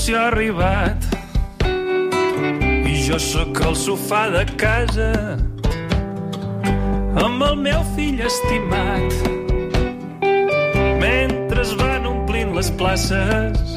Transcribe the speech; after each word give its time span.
revolució 0.00 0.18
ha 0.18 0.28
arribat. 0.28 1.04
I 2.88 2.94
jo 3.04 3.18
sóc 3.18 3.60
al 3.66 3.74
sofà 3.76 4.30
de 4.32 4.44
casa 4.56 5.36
amb 7.20 7.42
el 7.44 7.56
meu 7.56 7.82
fill 7.96 8.20
estimat. 8.24 9.12
Mentre 11.02 11.60
es 11.60 11.74
van 11.76 12.06
omplint 12.06 12.54
les 12.56 12.70
places 12.80 13.76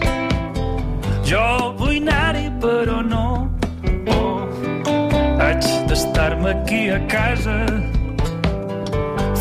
jo 1.27 1.43
vull 1.79 1.99
anar-hi 1.99 2.47
però 2.61 3.01
no. 3.03 3.27
Oh, 4.07 4.47
haig 5.41 5.67
d'estar-me 5.89 6.55
aquí 6.55 6.89
a 6.89 7.03
casa 7.11 7.59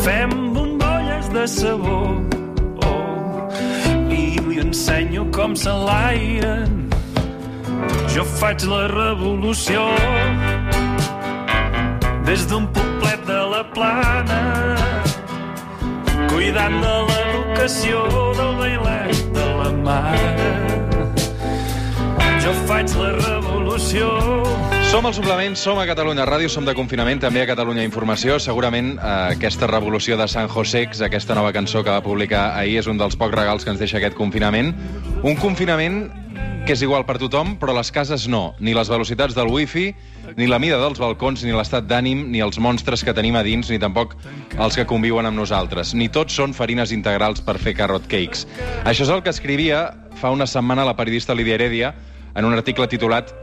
fem 0.03 0.31
bombolles 0.53 1.31
de 1.31 1.47
sabó 1.47 2.32
li 4.53 4.61
ensenyo 4.61 5.23
com 5.33 5.55
s'enlairen 5.57 6.89
jo 8.13 8.23
faig 8.39 8.65
la 8.69 8.83
revolució 8.91 9.85
des 12.27 12.45
d'un 12.49 12.67
poblet 12.75 13.25
de 13.25 13.39
la 13.53 13.63
plana 13.75 14.41
cuidant 16.29 16.77
de 16.85 16.93
l'educació 17.07 18.03
del 18.37 18.53
bailet 18.61 19.25
de 19.39 19.47
la 19.61 19.71
mare 19.87 20.51
jo 22.45 22.53
faig 22.67 22.93
la 23.01 23.11
revolució 23.25 24.13
Som 24.93 25.07
al 25.07 25.13
suplement, 25.17 25.55
som 25.57 25.79
a 25.81 25.87
Catalunya 25.89 26.21
Ràdio, 26.21 26.45
som 26.53 26.67
de 26.67 26.75
confinament, 26.77 27.17
també 27.17 27.41
a 27.41 27.47
Catalunya 27.49 27.81
Informació. 27.81 28.35
Segurament 28.37 28.91
eh, 28.93 29.13
aquesta 29.33 29.65
revolució 29.65 30.13
de 30.19 30.27
San 30.29 30.45
Josex, 30.45 31.01
aquesta 31.01 31.33
nova 31.33 31.49
cançó 31.49 31.81
que 31.81 31.89
va 31.89 32.03
publicar 32.05 32.43
ahir, 32.59 32.75
és 32.77 32.85
un 32.85 33.01
dels 33.01 33.17
pocs 33.17 33.33
regals 33.33 33.65
que 33.65 33.73
ens 33.73 33.81
deixa 33.81 33.97
aquest 33.97 34.13
confinament. 34.13 34.69
Un 35.25 35.33
confinament 35.41 35.97
que 36.67 36.77
és 36.77 36.85
igual 36.85 37.07
per 37.09 37.17
tothom, 37.17 37.55
però 37.57 37.73
les 37.73 37.89
cases 37.89 38.27
no. 38.29 38.53
Ni 38.61 38.77
les 38.77 38.93
velocitats 38.93 39.33
del 39.33 39.49
wifi, 39.49 39.89
ni 40.37 40.45
la 40.45 40.61
mida 40.61 40.77
dels 40.77 41.01
balcons, 41.01 41.41
ni 41.41 41.57
l'estat 41.57 41.89
d'ànim, 41.89 42.27
ni 42.29 42.45
els 42.45 42.61
monstres 42.61 43.01
que 43.01 43.17
tenim 43.17 43.33
a 43.33 43.41
dins, 43.41 43.73
ni 43.73 43.81
tampoc 43.81 44.13
els 44.61 44.77
que 44.77 44.85
conviuen 44.85 45.25
amb 45.25 45.41
nosaltres. 45.41 45.97
Ni 45.97 46.11
tots 46.13 46.37
són 46.37 46.53
farines 46.53 46.93
integrals 46.93 47.41
per 47.41 47.57
fer 47.57 47.73
carrot 47.81 48.05
cakes. 48.05 48.45
Això 48.85 49.09
és 49.09 49.17
el 49.17 49.25
que 49.25 49.33
escrivia 49.33 49.87
fa 50.21 50.29
una 50.29 50.45
setmana 50.45 50.85
la 50.85 50.93
periodista 50.93 51.33
Lídia 51.33 51.57
Heredia 51.57 51.95
en 52.37 52.45
un 52.45 52.53
article 52.53 52.85
titulat 52.85 53.33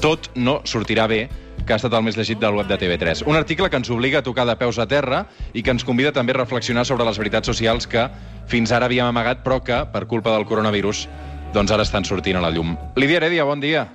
Tot 0.00 0.30
no 0.34 0.60
sortirà 0.64 1.06
bé, 1.10 1.28
que 1.66 1.74
ha 1.74 1.78
estat 1.78 1.94
el 1.94 2.04
més 2.06 2.16
llegit 2.16 2.40
del 2.40 2.56
web 2.56 2.68
de 2.70 2.78
TV3. 2.80 3.24
Un 3.28 3.36
article 3.36 3.68
que 3.70 3.78
ens 3.80 3.90
obliga 3.92 4.20
a 4.20 4.26
tocar 4.26 4.46
de 4.48 4.56
peus 4.58 4.78
a 4.80 4.86
terra 4.88 5.24
i 5.52 5.62
que 5.62 5.72
ens 5.74 5.84
convida 5.84 6.12
també 6.16 6.34
a 6.34 6.40
reflexionar 6.40 6.86
sobre 6.88 7.06
les 7.08 7.18
veritats 7.20 7.50
socials 7.50 7.86
que 7.90 8.06
fins 8.50 8.72
ara 8.72 8.88
havíem 8.88 9.10
amagat, 9.10 9.44
però 9.44 9.60
que, 9.62 9.82
per 9.92 10.06
culpa 10.10 10.34
del 10.34 10.46
coronavirus, 10.48 11.06
doncs 11.54 11.72
ara 11.74 11.86
estan 11.86 12.06
sortint 12.06 12.38
a 12.40 12.44
la 12.44 12.52
llum. 12.54 12.76
Lídia 12.96 13.20
Heredia, 13.20 13.44
bon 13.44 13.60
dia. 13.62 13.86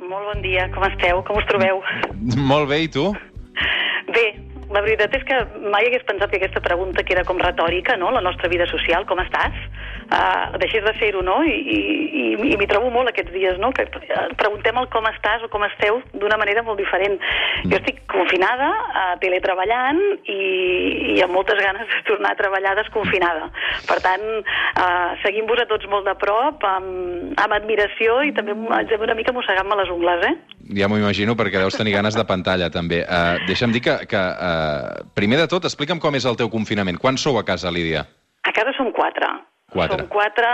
Molt 0.00 0.30
bon 0.32 0.44
dia, 0.44 0.68
com 0.74 0.86
esteu? 0.88 1.24
Com 1.26 1.40
us 1.40 1.48
trobeu? 1.50 1.82
Molt 2.52 2.70
bé, 2.70 2.84
i 2.86 2.88
tu? 2.92 3.10
Bé, 4.10 4.26
la 4.70 4.82
veritat 4.86 5.14
és 5.18 5.26
que 5.26 5.38
mai 5.70 5.86
hagués 5.88 6.06
pensat 6.08 6.30
que 6.30 6.40
aquesta 6.40 6.62
pregunta, 6.64 7.04
que 7.04 7.16
era 7.16 7.26
com 7.28 7.40
retòrica, 7.42 7.96
no?, 8.00 8.10
la 8.14 8.22
nostra 8.24 8.50
vida 8.52 8.66
social, 8.70 9.06
com 9.06 9.22
estàs? 9.22 9.56
Uh, 10.10 10.58
deixés 10.58 10.82
de 10.82 10.92
ser-ho, 10.98 11.20
no? 11.22 11.36
I, 11.46 11.54
i, 11.54 12.22
i 12.50 12.56
m'hi 12.58 12.66
trobo 12.66 12.88
molt 12.90 13.12
aquests 13.12 13.30
dies, 13.30 13.58
no?, 13.62 13.70
que 13.70 13.84
preguntem 14.40 14.78
el 14.80 14.88
com 14.90 15.06
estàs 15.06 15.44
o 15.46 15.50
com 15.52 15.62
esteu 15.68 16.00
d'una 16.18 16.38
manera 16.40 16.64
molt 16.66 16.80
diferent. 16.82 17.14
Jo 17.70 17.78
estic 17.78 18.00
confinada, 18.10 18.72
uh, 18.90 19.12
teletreballant 19.22 20.00
i, 20.24 20.38
i 21.14 21.20
amb 21.22 21.36
moltes 21.36 21.60
ganes 21.62 21.86
de 21.92 22.00
tornar 22.08 22.32
a 22.34 22.38
treballar 22.40 22.74
desconfinada. 22.80 23.52
Per 23.86 24.00
tant, 24.02 24.24
uh, 24.42 25.12
seguim-vos 25.22 25.62
a 25.62 25.68
tots 25.70 25.86
molt 25.92 26.08
de 26.10 26.16
prop, 26.18 26.66
amb, 26.66 27.36
amb 27.38 27.54
admiració 27.60 28.18
i 28.26 28.34
també 28.34 28.56
haig 28.80 28.96
una 28.98 29.16
mica 29.18 29.34
mossegant-me 29.36 29.78
les 29.78 29.92
ungles, 29.94 30.26
eh? 30.26 30.34
Ja 30.80 30.90
m'ho 30.90 30.98
imagino, 30.98 31.36
perquè 31.38 31.62
deus 31.62 31.78
tenir 31.78 31.94
ganes 31.94 32.18
de 32.18 32.26
pantalla, 32.26 32.70
també. 32.74 33.04
Uh, 33.06 33.38
deixa'm 33.46 33.70
dir 33.74 33.84
que, 33.86 33.94
que 34.10 34.18
uh, 34.18 35.06
primer 35.14 35.38
de 35.38 35.46
tot, 35.50 35.70
explica'm 35.70 36.02
com 36.02 36.18
és 36.18 36.26
el 36.26 36.38
teu 36.40 36.50
confinament. 36.50 36.98
Quan 36.98 37.18
sou 37.18 37.38
a 37.38 37.46
casa, 37.46 37.70
Lídia? 37.70 38.04
A 38.42 38.52
casa 38.56 38.74
som 38.74 38.90
quatre. 38.96 39.30
Quatre. 39.70 39.96
Som 39.96 40.08
quatre, 40.10 40.50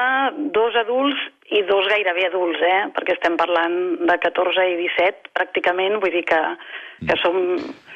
dos 0.52 0.76
adults 0.76 1.20
i 1.50 1.62
dos 1.62 1.86
gairebé 1.88 2.26
adults, 2.26 2.60
eh? 2.62 2.82
Perquè 2.96 3.14
estem 3.14 3.36
parlant 3.38 3.76
de 4.08 4.18
14 4.18 4.64
i 4.72 4.76
17, 4.82 5.30
pràcticament, 5.36 6.00
vull 6.02 6.10
dir 6.14 6.24
que, 6.26 6.40
que 7.06 7.16
som... 7.22 7.36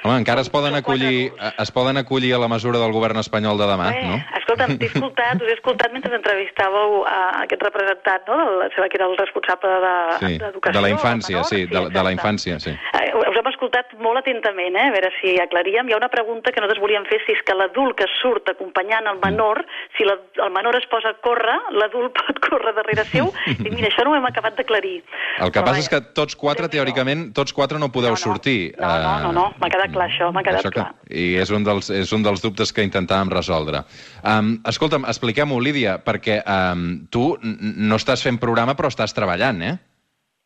Home, 0.00 0.15
encara 0.16 0.41
es 0.41 0.49
poden, 0.49 0.72
acollir, 0.78 1.27
adults. 1.37 1.59
es 1.61 1.71
poden 1.77 1.99
acollir 2.00 2.31
a 2.33 2.38
la 2.41 2.49
mesura 2.49 2.78
del 2.81 2.93
govern 2.94 3.19
espanyol 3.21 3.59
de 3.61 3.66
demà, 3.69 3.91
Eh, 3.93 4.05
no? 4.06 4.15
Escolta'm, 4.38 4.78
t'he 4.81 4.87
escoltat, 4.88 5.43
us 5.43 5.50
he 5.50 5.56
escoltat 5.59 5.93
mentre 5.93 6.15
entrevistàveu 6.16 7.03
a 7.05 7.43
aquest 7.43 7.62
representant, 7.66 8.25
no?, 8.31 8.38
del, 8.38 8.71
sembla 8.72 8.88
que 8.88 8.97
era 9.00 9.09
el 9.11 9.19
responsable 9.19 9.75
de- 9.82 9.99
Sí, 10.22 10.38
d'educació. 10.38 10.78
de 10.78 10.84
la 10.87 10.93
infància, 10.94 11.37
menor. 11.43 11.50
sí, 11.50 11.67
de, 11.67 11.82
de 11.93 12.03
la 12.06 12.12
infància, 12.15 12.56
sí. 12.61 12.71
Eh, 12.72 13.11
us 13.21 13.37
hem 13.37 13.50
escoltat 13.53 13.93
molt 14.00 14.22
atentament, 14.22 14.77
eh? 14.77 14.87
a 14.88 14.94
veure 14.94 15.11
si 15.21 15.34
aclaríem. 15.43 15.88
Hi 15.91 15.93
ha 15.93 16.00
una 16.00 16.09
pregunta 16.09 16.50
que 16.53 16.61
nosaltres 16.62 16.81
volíem 16.81 17.05
fer, 17.11 17.21
si 17.27 17.32
és 17.37 17.43
que 17.44 17.55
l'adult 17.55 17.99
que 18.00 18.06
surt 18.22 18.49
acompanyant 18.55 19.06
el 19.11 19.21
menor, 19.21 19.65
si 19.99 20.05
la, 20.09 20.17
el 20.47 20.50
menor 20.56 20.77
es 20.81 20.87
posa 20.88 21.12
a 21.12 21.19
córrer, 21.21 21.59
l'adult 21.77 22.17
pot 22.21 22.41
córrer 22.49 22.72
darrere 22.81 23.05
seu, 23.12 23.28
i 23.49 23.71
mira, 23.71 23.89
això 23.89 24.05
no 24.05 24.12
ho 24.12 24.17
hem 24.19 24.27
acabat 24.28 24.56
d'aclarir. 24.59 25.03
El 25.41 25.51
que 25.51 25.61
Però 25.61 25.67
passa 25.71 25.81
és 25.84 25.89
que 25.89 26.01
tots 26.17 26.37
quatre, 26.37 26.69
Déu-n'hi-do. 26.69 26.93
teòricament, 26.95 27.33
tots 27.34 27.53
quatre 27.56 27.78
no 27.78 27.89
podeu 27.93 28.11
No, 28.11 28.19
no. 28.19 28.23
sortir. 28.23 28.75
No, 28.78 28.87
no, 29.03 29.19
no, 29.27 29.33
no, 29.33 29.45
m'ha 29.61 29.71
quedat 29.73 29.93
clar 29.93 30.09
això, 30.11 30.31
m'ha 30.33 30.43
quedat 30.43 30.62
que, 30.62 30.71
clar. 30.75 30.95
I 31.11 31.37
és 31.41 31.50
un, 31.50 31.65
dels, 31.65 31.91
és 31.91 32.12
un 32.12 32.23
dels 32.23 32.43
dubtes 32.43 32.73
que 32.73 32.84
intentàvem 32.87 33.31
resoldre. 33.33 33.84
Um, 34.25 34.59
escolta'm, 34.67 35.05
expliquem-ho, 35.09 35.61
Lídia, 35.61 35.99
perquè 36.05 36.41
um, 36.45 37.06
tu 37.11 37.37
no 37.43 37.97
estàs 37.97 38.23
fent 38.23 38.39
programa, 38.43 38.75
però 38.77 38.89
estàs 38.93 39.15
treballant, 39.17 39.62
eh? 39.62 39.77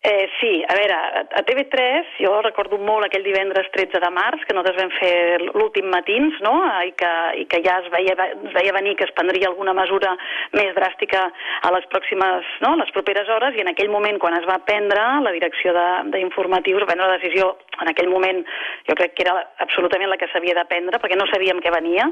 Eh, 0.07 0.29
sí, 0.39 0.63
a 0.69 0.75
veure, 0.77 0.93
a 0.93 1.21
a 1.41 1.43
TV3 1.49 2.19
jo 2.21 2.31
recordo 2.45 2.77
molt 2.77 3.07
aquell 3.07 3.23
divendres 3.25 3.71
13 3.73 4.03
de 4.03 4.11
març 4.13 4.43
que 4.45 4.53
nosaltres 4.53 4.77
vam 4.77 4.91
fer 4.99 5.39
l'últim 5.57 5.87
matins, 5.89 6.35
no?, 6.45 6.53
i 6.85 6.93
que, 6.93 7.13
i 7.41 7.47
que 7.49 7.63
ja 7.65 7.79
es 7.81 7.89
veia, 7.89 8.13
es 8.13 8.53
veia 8.53 8.75
venir 8.77 8.93
que 8.99 9.07
es 9.09 9.15
prendria 9.17 9.49
alguna 9.49 9.73
mesura 9.73 10.13
més 10.53 10.75
dràstica 10.77 11.23
a 11.65 11.71
les 11.73 11.89
pròximes, 11.89 12.51
no?, 12.61 12.75
les 12.83 12.93
properes 12.93 13.31
hores, 13.33 13.57
i 13.57 13.65
en 13.65 13.71
aquell 13.73 13.89
moment, 13.89 14.21
quan 14.21 14.37
es 14.37 14.45
va 14.45 14.59
prendre 14.69 15.07
la 15.25 15.33
direcció 15.33 15.73
de- 15.73 16.13
d'informatius, 16.19 16.83
va 16.85 16.91
prendre 16.93 17.09
la 17.09 17.17
decisió, 17.17 17.55
en 17.81 17.89
aquell 17.95 18.13
moment 18.13 18.45
jo 18.91 18.99
crec 19.01 19.17
que 19.17 19.25
era 19.25 19.39
absolutament 19.65 20.13
la 20.13 20.21
que 20.21 20.29
s'havia 20.35 20.59
de 20.61 20.67
prendre, 20.69 21.01
perquè 21.01 21.17
no 21.17 21.25
sabíem 21.33 21.65
què 21.65 21.73
venia, 21.73 22.11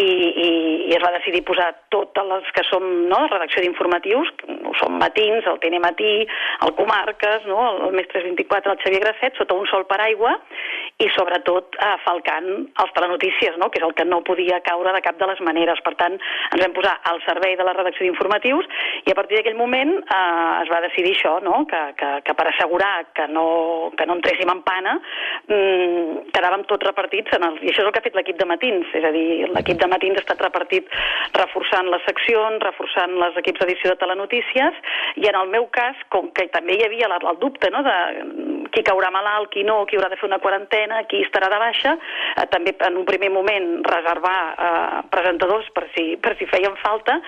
i, 0.00 0.08
i, 0.08 0.48
i 0.88 0.96
es 0.96 1.04
va 1.04 1.12
decidir 1.18 1.44
posar 1.44 1.68
totes 1.92 2.24
les 2.32 2.50
que 2.56 2.64
som, 2.72 2.88
no?, 3.12 3.20
la 3.28 3.34
redacció 3.36 3.60
d'informatius, 3.68 4.32
som 4.80 4.98
matins, 5.00 5.46
el 5.50 5.60
TN 5.62 5.80
Matí, 5.84 6.14
el 6.66 6.74
Comarques, 6.78 7.46
no? 7.50 7.60
el, 7.88 7.94
Més 7.96 8.08
324, 8.12 8.74
el 8.74 8.82
Xavier 8.84 9.02
Grasset, 9.04 9.38
sota 9.38 9.58
un 9.58 9.68
sol 9.70 9.86
paraigua 9.90 10.36
i 11.02 11.08
sobretot 11.10 11.74
eh, 11.82 11.94
falcant 12.04 12.46
els 12.78 12.92
telenotícies, 12.94 13.56
no? 13.58 13.66
que 13.70 13.80
és 13.80 13.86
el 13.86 13.94
que 13.98 14.06
no 14.06 14.20
podia 14.26 14.60
caure 14.66 14.92
de 14.94 15.02
cap 15.02 15.18
de 15.18 15.26
les 15.26 15.40
maneres. 15.42 15.80
Per 15.82 15.94
tant, 15.98 16.14
ens 16.14 16.62
vam 16.62 16.76
posar 16.76 16.94
al 17.10 17.18
servei 17.26 17.56
de 17.58 17.66
la 17.66 17.74
redacció 17.74 18.06
d'informatius 18.06 18.68
i 19.02 19.10
a 19.10 19.16
partir 19.18 19.38
d'aquell 19.38 19.58
moment 19.58 19.96
eh, 19.98 20.62
es 20.62 20.70
va 20.70 20.82
decidir 20.86 21.16
això, 21.16 21.36
no? 21.42 21.64
que, 21.70 21.80
que, 21.98 22.10
que 22.28 22.36
per 22.38 22.46
assegurar 22.50 22.92
que 23.16 23.26
no, 23.32 23.90
que 23.98 24.06
no 24.06 24.18
entréssim 24.20 24.50
en 24.52 24.62
pana 24.66 24.94
mm, 25.48 26.30
quedàvem 26.36 26.62
tots 26.70 26.86
repartits 26.86 27.34
en 27.34 27.48
el, 27.48 27.58
i 27.64 27.72
això 27.72 27.82
és 27.82 27.88
el 27.88 27.92
que 27.94 28.02
ha 28.02 28.06
fet 28.06 28.18
l'equip 28.18 28.38
de 28.38 28.48
matins, 28.48 28.94
és 28.94 29.08
a 29.08 29.12
dir, 29.14 29.26
l'equip 29.50 29.82
de 29.82 29.90
matins 29.90 30.20
ha 30.20 30.24
estat 30.24 30.46
repartit 30.46 30.88
reforçant 31.34 31.90
les 31.90 32.06
seccions, 32.06 32.62
reforçant 32.62 33.18
les 33.18 33.42
equips 33.42 33.64
d'edició 33.64 33.92
de 33.92 34.00
telenotícies 34.04 34.78
i 35.18 35.26
en 35.30 35.40
el 35.42 35.50
meu 35.50 35.66
cas, 35.74 35.98
com 36.14 36.30
que 36.36 36.46
també 36.54 36.78
hi 36.78 36.86
havia 36.86 37.10
el 37.14 37.42
dubte 37.42 37.70
no, 37.74 37.82
de 37.82 37.96
qui 38.74 38.82
caurà 38.86 39.10
malalt, 39.14 39.50
qui 39.54 39.64
no, 39.66 39.82
qui 39.88 39.98
haurà 39.98 40.10
de 40.12 40.18
fer 40.20 40.28
una 40.28 40.40
quarantena, 40.42 41.04
qui 41.10 41.22
estarà 41.24 41.50
de 41.52 41.60
baixa, 41.62 41.94
eh, 42.34 42.46
també 42.52 42.74
en 42.88 42.98
un 43.00 43.06
primer 43.08 43.30
moment 43.32 43.70
reservar 43.86 44.38
eh, 44.52 45.04
presentadors 45.14 45.70
per 45.76 45.86
si, 45.94 46.14
per 46.20 46.34
si 46.40 46.50
feien 46.50 46.76
falta. 46.82 47.20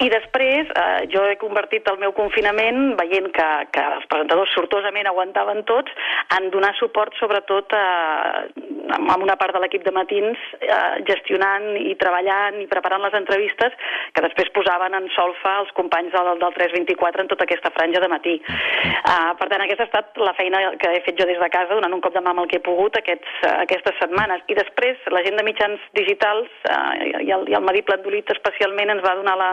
I 0.00 0.08
després 0.08 0.70
eh, 0.72 1.06
jo 1.12 1.22
he 1.28 1.36
convertit 1.40 1.88
el 1.92 2.00
meu 2.02 2.14
confinament, 2.16 2.94
veient 3.00 3.30
que, 3.36 3.48
que 3.74 3.86
els 3.96 4.06
presentadors 4.10 4.52
sortosament 4.56 5.10
aguantaven 5.10 5.62
tots, 5.68 5.92
en 6.38 6.50
donar 6.54 6.72
suport 6.78 7.14
sobretot 7.20 7.76
eh, 7.76 8.69
amb 8.96 9.22
una 9.22 9.36
part 9.40 9.54
de 9.54 9.60
l'equip 9.62 9.84
de 9.86 9.92
matins 9.94 10.38
eh, 10.60 11.02
gestionant 11.08 11.72
i 11.80 11.94
treballant 12.00 12.60
i 12.62 12.68
preparant 12.70 13.02
les 13.04 13.16
entrevistes 13.18 13.76
que 14.14 14.24
després 14.24 14.52
posaven 14.56 14.96
en 14.98 15.08
solfa 15.14 15.56
els 15.62 15.72
companys 15.76 16.14
del, 16.14 16.32
del 16.42 16.56
324 16.56 17.24
en 17.24 17.30
tota 17.30 17.46
aquesta 17.46 17.72
franja 17.76 18.02
de 18.02 18.10
matí. 18.10 18.36
Uh, 18.40 19.32
per 19.38 19.48
tant, 19.50 19.62
aquesta 19.64 19.86
ha 19.86 19.88
estat 19.88 20.20
la 20.20 20.34
feina 20.38 20.62
que 20.80 20.90
he 20.94 21.02
fet 21.06 21.18
jo 21.20 21.26
des 21.28 21.38
de 21.40 21.50
casa, 21.52 21.76
donant 21.76 21.94
un 21.96 22.02
cop 22.04 22.14
de 22.16 22.22
mà 22.24 22.32
amb 22.34 22.44
el 22.44 22.50
que 22.50 22.58
he 22.60 22.64
pogut 22.64 22.96
aquests, 22.98 23.30
uh, 23.44 23.54
aquestes 23.64 23.96
setmanes. 24.02 24.44
I 24.50 24.58
després, 24.58 24.98
la 25.14 25.22
gent 25.26 25.38
de 25.38 25.46
mitjans 25.46 25.86
digitals 25.98 26.50
uh, 26.70 26.92
i, 26.98 27.30
el, 27.36 27.46
i 27.50 27.56
el 27.58 27.66
Madi 27.66 27.84
Plandolit 27.86 28.34
especialment 28.34 28.96
ens 28.96 29.04
va 29.06 29.16
donar 29.18 29.36
la, 29.40 29.52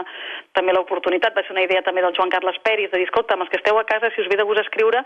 també 0.58 0.74
l'oportunitat, 0.74 1.36
va 1.36 1.46
ser 1.46 1.56
una 1.56 1.66
idea 1.66 1.84
també 1.86 2.04
del 2.04 2.16
Joan 2.16 2.32
Carles 2.34 2.60
Peris, 2.66 2.90
de 2.92 3.00
dir, 3.00 3.08
escolta, 3.08 3.38
els 3.38 3.52
que 3.52 3.60
esteu 3.60 3.78
a 3.78 3.86
casa, 3.88 4.12
si 4.14 4.24
us 4.24 4.30
ve 4.30 4.38
de 4.40 4.46
gust 4.48 4.64
escriure, 4.64 5.04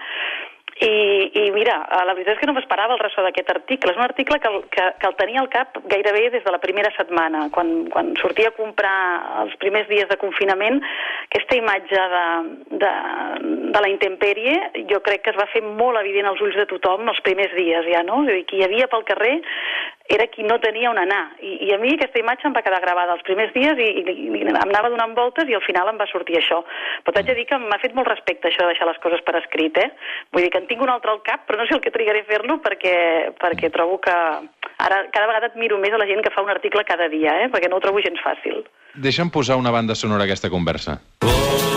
I, 0.81 1.31
I 1.37 1.51
mira, 1.53 1.77
eh, 1.85 2.05
la 2.09 2.15
veritat 2.17 2.37
és 2.37 2.41
que 2.41 2.49
no 2.49 2.55
m'esperava 2.57 2.97
el 2.97 3.03
ressò 3.03 3.23
d'aquest 3.25 3.51
article. 3.53 3.93
És 3.93 3.99
un 4.01 4.07
article 4.07 4.39
que, 4.41 4.53
que, 4.73 4.87
que 4.99 5.09
el 5.11 5.17
tenia 5.19 5.43
al 5.43 5.51
cap 5.53 5.77
gairebé 5.93 6.31
des 6.33 6.45
de 6.45 6.55
la 6.55 6.61
primera 6.63 6.91
setmana, 6.97 7.49
quan, 7.55 7.73
quan 7.93 8.13
sortia 8.23 8.51
a 8.51 8.57
comprar 8.57 8.97
els 9.45 9.55
primers 9.63 9.89
dies 9.91 10.09
de 10.09 10.19
confinament, 10.21 10.81
aquesta 11.29 11.59
imatge 11.59 12.07
de, 12.15 12.25
de, 12.83 12.93
de 13.77 13.85
la 13.85 13.93
intempèrie 13.93 14.57
jo 14.91 15.03
crec 15.05 15.23
que 15.27 15.33
es 15.33 15.39
va 15.39 15.49
fer 15.53 15.63
molt 15.65 16.01
evident 16.01 16.31
als 16.31 16.41
ulls 16.45 16.57
de 16.59 16.67
tothom 16.71 17.09
els 17.13 17.21
primers 17.27 17.55
dies 17.57 17.87
ja, 17.93 18.03
no? 18.07 18.23
És 18.25 18.33
a 18.33 18.39
dir, 18.39 18.47
qui 18.49 18.61
hi 18.61 18.67
havia 18.67 18.89
pel 18.93 19.07
carrer 19.09 19.37
era 20.09 20.27
qui 20.33 20.43
no 20.43 20.59
tenia 20.61 20.91
on 20.91 20.99
anar. 20.99 21.37
I, 21.41 21.69
I 21.69 21.73
a 21.75 21.79
mi 21.83 21.95
aquesta 21.95 22.21
imatge 22.21 22.49
em 22.49 22.57
va 22.57 22.63
quedar 22.65 22.81
gravada 22.83 23.15
els 23.17 23.25
primers 23.27 23.53
dies 23.55 23.79
i, 23.79 23.89
i, 24.03 24.17
i 24.39 24.43
em 24.43 24.59
anava 24.65 24.91
donant 24.93 25.15
voltes 25.19 25.49
i 25.49 25.57
al 25.57 25.65
final 25.67 25.91
em 25.93 26.01
va 26.01 26.09
sortir 26.11 26.39
això. 26.39 26.63
Però 27.05 27.15
t'haig 27.15 27.31
de 27.31 27.39
dir 27.39 27.47
que 27.51 27.59
m'ha 27.63 27.81
fet 27.83 27.97
molt 27.99 28.11
respecte 28.11 28.51
això 28.51 28.67
de 28.67 28.73
deixar 28.73 28.89
les 28.91 29.01
coses 29.05 29.23
per 29.27 29.37
escrit, 29.41 29.79
eh? 29.79 29.91
Vull 30.33 30.47
dir 30.47 30.53
que 30.55 30.63
en 30.63 30.69
tinc 30.71 30.83
un 30.83 30.93
altre 30.93 31.15
al 31.15 31.23
cap, 31.27 31.47
però 31.49 31.61
no 31.61 31.69
sé 31.69 31.77
el 31.79 31.85
que 31.85 31.95
trigaré 31.95 32.25
a 32.25 32.29
fer-lo 32.29 32.59
perquè, 32.65 32.95
perquè 33.41 33.73
trobo 33.75 34.01
que 34.03 34.13
ara 34.13 35.03
cada 35.15 35.29
vegada 35.31 35.53
admiro 35.53 35.79
més 35.83 35.95
a 35.95 36.01
la 36.01 36.09
gent 36.11 36.25
que 36.25 36.35
fa 36.35 36.45
un 36.45 36.53
article 36.53 36.87
cada 36.89 37.09
dia, 37.13 37.39
eh? 37.45 37.51
Perquè 37.53 37.71
no 37.71 37.79
ho 37.79 37.85
trobo 37.85 38.03
gens 38.05 38.21
fàcil. 38.25 38.65
Deixa'm 38.93 39.33
posar 39.33 39.57
una 39.61 39.73
banda 39.73 39.97
sonora 39.97 40.27
a 40.27 40.31
aquesta 40.31 40.53
conversa. 40.53 41.01
i 41.23 41.72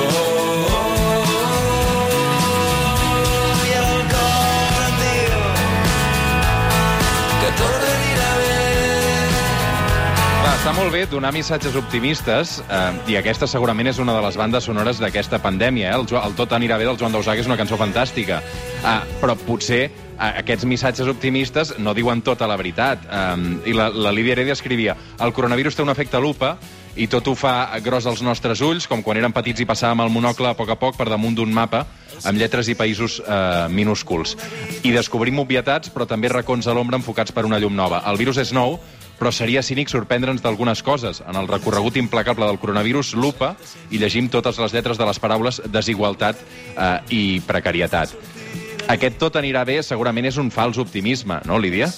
molt 10.75 10.91
bé 10.91 11.05
donar 11.07 11.31
missatges 11.31 11.75
optimistes 11.79 12.57
eh, 12.67 13.11
i 13.11 13.15
aquesta 13.15 13.47
segurament 13.47 13.87
és 13.87 13.99
una 14.03 14.11
de 14.17 14.21
les 14.25 14.35
bandes 14.35 14.65
sonores 14.67 14.99
d'aquesta 14.99 15.39
pandèmia. 15.43 15.91
Eh? 15.93 15.95
El, 15.95 16.03
Jo- 16.09 16.19
el 16.19 16.35
Tot 16.35 16.51
anirà 16.51 16.77
bé 16.77 16.83
del 16.87 16.97
Joan 16.99 17.15
Dausà, 17.15 17.31
que 17.35 17.43
és 17.45 17.47
una 17.47 17.55
cançó 17.55 17.77
fantàstica. 17.79 18.41
Eh, 18.83 18.95
però 19.21 19.37
potser 19.39 19.83
eh, 19.87 20.31
aquests 20.43 20.67
missatges 20.67 21.07
optimistes 21.07 21.77
no 21.79 21.93
diuen 21.95 22.21
tota 22.27 22.47
la 22.47 22.57
veritat. 22.59 23.07
Eh, 23.07 23.69
I 23.71 23.75
la, 23.77 23.87
la 23.89 24.11
Lídia 24.11 24.35
Heredia 24.35 24.55
escrivia 24.57 24.97
el 25.23 25.31
coronavirus 25.33 25.77
té 25.79 25.85
un 25.85 25.93
efecte 25.95 26.19
lupa 26.19 26.57
i 26.95 27.07
tot 27.11 27.27
ho 27.27 27.33
fa 27.35 27.71
gros 27.83 28.05
als 28.07 28.21
nostres 28.23 28.61
ulls, 28.63 28.85
com 28.87 29.01
quan 29.03 29.17
érem 29.19 29.33
petits 29.35 29.59
i 29.63 29.67
passàvem 29.67 29.99
el 30.05 30.11
monocle 30.11 30.47
a 30.47 30.55
poc 30.55 30.69
a 30.71 30.77
poc 30.79 30.95
per 30.95 31.09
damunt 31.11 31.35
d'un 31.35 31.51
mapa 31.51 31.81
amb 32.23 32.39
lletres 32.39 32.69
i 32.71 32.75
països 32.79 33.17
eh, 33.19 33.67
minúsculs. 33.71 34.35
I 34.87 34.91
descobrim 34.95 35.39
obvietats, 35.43 35.91
però 35.91 36.07
també 36.07 36.31
racons 36.31 36.67
a 36.67 36.75
l'ombra 36.75 36.95
enfocats 36.99 37.31
per 37.35 37.43
una 37.47 37.59
llum 37.59 37.75
nova. 37.75 37.99
El 38.07 38.15
virus 38.19 38.39
és 38.39 38.53
nou, 38.55 38.77
però 39.19 39.31
seria 39.31 39.63
cínic 39.63 39.91
sorprendre'ns 39.91 40.43
d'algunes 40.43 40.83
coses. 40.83 41.21
En 41.27 41.39
el 41.39 41.47
recorregut 41.47 41.97
implacable 42.01 42.47
del 42.49 42.59
coronavirus, 42.59 43.13
lupa, 43.15 43.55
i 43.91 44.01
llegim 44.01 44.29
totes 44.29 44.59
les 44.61 44.75
lletres 44.75 44.99
de 44.99 45.07
les 45.07 45.19
paraules 45.19 45.61
desigualtat 45.71 46.41
eh, 46.41 46.99
i 47.09 47.23
precarietat. 47.47 48.13
Aquest 48.91 49.17
tot 49.17 49.39
anirà 49.39 49.63
bé 49.65 49.79
segurament 49.81 50.27
és 50.29 50.37
un 50.37 50.51
fals 50.53 50.77
optimisme, 50.81 51.39
no, 51.49 51.57
Lídia? 51.57 51.89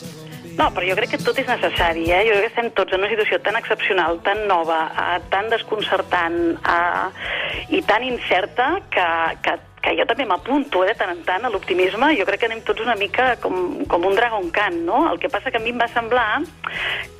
No, 0.58 0.72
però 0.74 0.88
jo 0.88 0.96
crec 0.98 1.12
que 1.14 1.20
tot 1.22 1.38
és 1.38 1.50
necessari, 1.50 2.08
eh? 2.10 2.24
Jo 2.26 2.34
crec 2.34 2.48
que 2.48 2.50
estem 2.50 2.70
tots 2.78 2.96
en 2.96 3.04
una 3.04 3.10
situació 3.12 3.38
tan 3.46 3.60
excepcional, 3.60 4.18
tan 4.26 4.48
nova, 4.50 4.80
eh, 4.90 5.20
tan 5.30 5.52
desconcertant 5.54 6.40
eh, 6.58 7.74
i 7.78 7.84
tan 7.86 8.06
incerta 8.08 8.72
que, 8.94 9.08
que, 9.46 9.54
que 9.88 10.02
jo 10.02 10.06
també 10.10 10.26
m'apunto 10.28 10.84
eh, 10.84 10.92
de 10.92 10.96
tant 11.00 11.14
en 11.14 11.24
tant 11.28 11.48
a 11.48 11.52
l'optimisme. 11.54 12.12
Jo 12.20 12.26
crec 12.28 12.44
que 12.44 12.50
anem 12.50 12.64
tots 12.68 12.84
una 12.84 12.98
mica 13.00 13.36
com, 13.44 13.86
com 13.88 14.08
un 14.10 14.18
dragon 14.18 14.50
can, 14.52 14.82
no? 14.88 15.06
El 15.12 15.22
que 15.22 15.32
passa 15.32 15.52
que 15.52 15.62
a 15.62 15.64
mi 15.64 15.72
em 15.72 15.80
va 15.80 15.88
semblar 15.94 16.42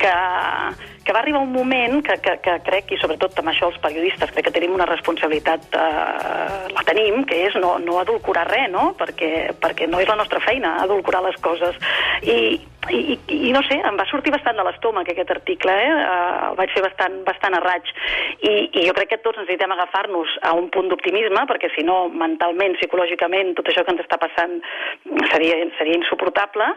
que, 0.00 0.14
que 1.08 1.14
va 1.16 1.22
arribar 1.24 1.40
un 1.40 1.52
moment 1.52 2.02
que, 2.04 2.18
que, 2.20 2.34
que 2.44 2.54
crec, 2.66 2.90
i 2.92 2.98
sobretot 3.00 3.38
amb 3.40 3.48
això 3.48 3.70
els 3.70 3.78
periodistes, 3.80 4.28
crec 4.34 4.44
que 4.50 4.52
tenim 4.52 4.74
una 4.76 4.88
responsabilitat, 4.90 5.64
eh, 5.72 6.66
la 6.74 6.84
tenim, 6.84 7.22
que 7.24 7.38
és 7.46 7.56
no, 7.62 7.78
no 7.80 7.96
adulcorar 8.02 8.44
res, 8.50 8.68
no? 8.68 8.90
Perquè, 9.00 9.30
perquè 9.62 9.88
no 9.88 10.02
és 10.04 10.10
la 10.10 10.18
nostra 10.20 10.42
feina 10.44 10.76
adulcorar 10.82 11.24
les 11.24 11.38
coses. 11.40 11.80
I, 12.20 12.58
i, 12.92 13.16
i, 13.28 13.52
no 13.52 13.60
sé, 13.66 13.76
em 13.84 13.96
va 13.98 14.06
sortir 14.08 14.32
bastant 14.32 14.56
de 14.56 14.64
l'estómac 14.64 15.08
aquest 15.10 15.32
article, 15.32 15.72
eh? 15.72 15.88
Uh, 15.88 16.50
el 16.50 16.58
vaig 16.60 16.72
fer 16.72 16.82
bastant, 16.84 17.18
bastant 17.26 17.56
a 17.56 17.62
raig. 17.64 17.88
I, 18.38 18.52
I 18.68 18.84
jo 18.86 18.94
crec 18.96 19.12
que 19.12 19.20
tots 19.24 19.40
necessitem 19.40 19.72
agafar-nos 19.74 20.36
a 20.44 20.54
un 20.56 20.68
punt 20.74 20.88
d'optimisme, 20.92 21.44
perquè 21.50 21.72
si 21.74 21.84
no, 21.88 21.98
mentalment, 22.12 22.76
psicològicament, 22.78 23.54
tot 23.58 23.68
això 23.72 23.84
que 23.84 23.94
ens 23.96 24.04
està 24.04 24.20
passant 24.20 24.58
seria, 25.32 25.58
seria 25.80 25.98
insuportable, 25.98 26.68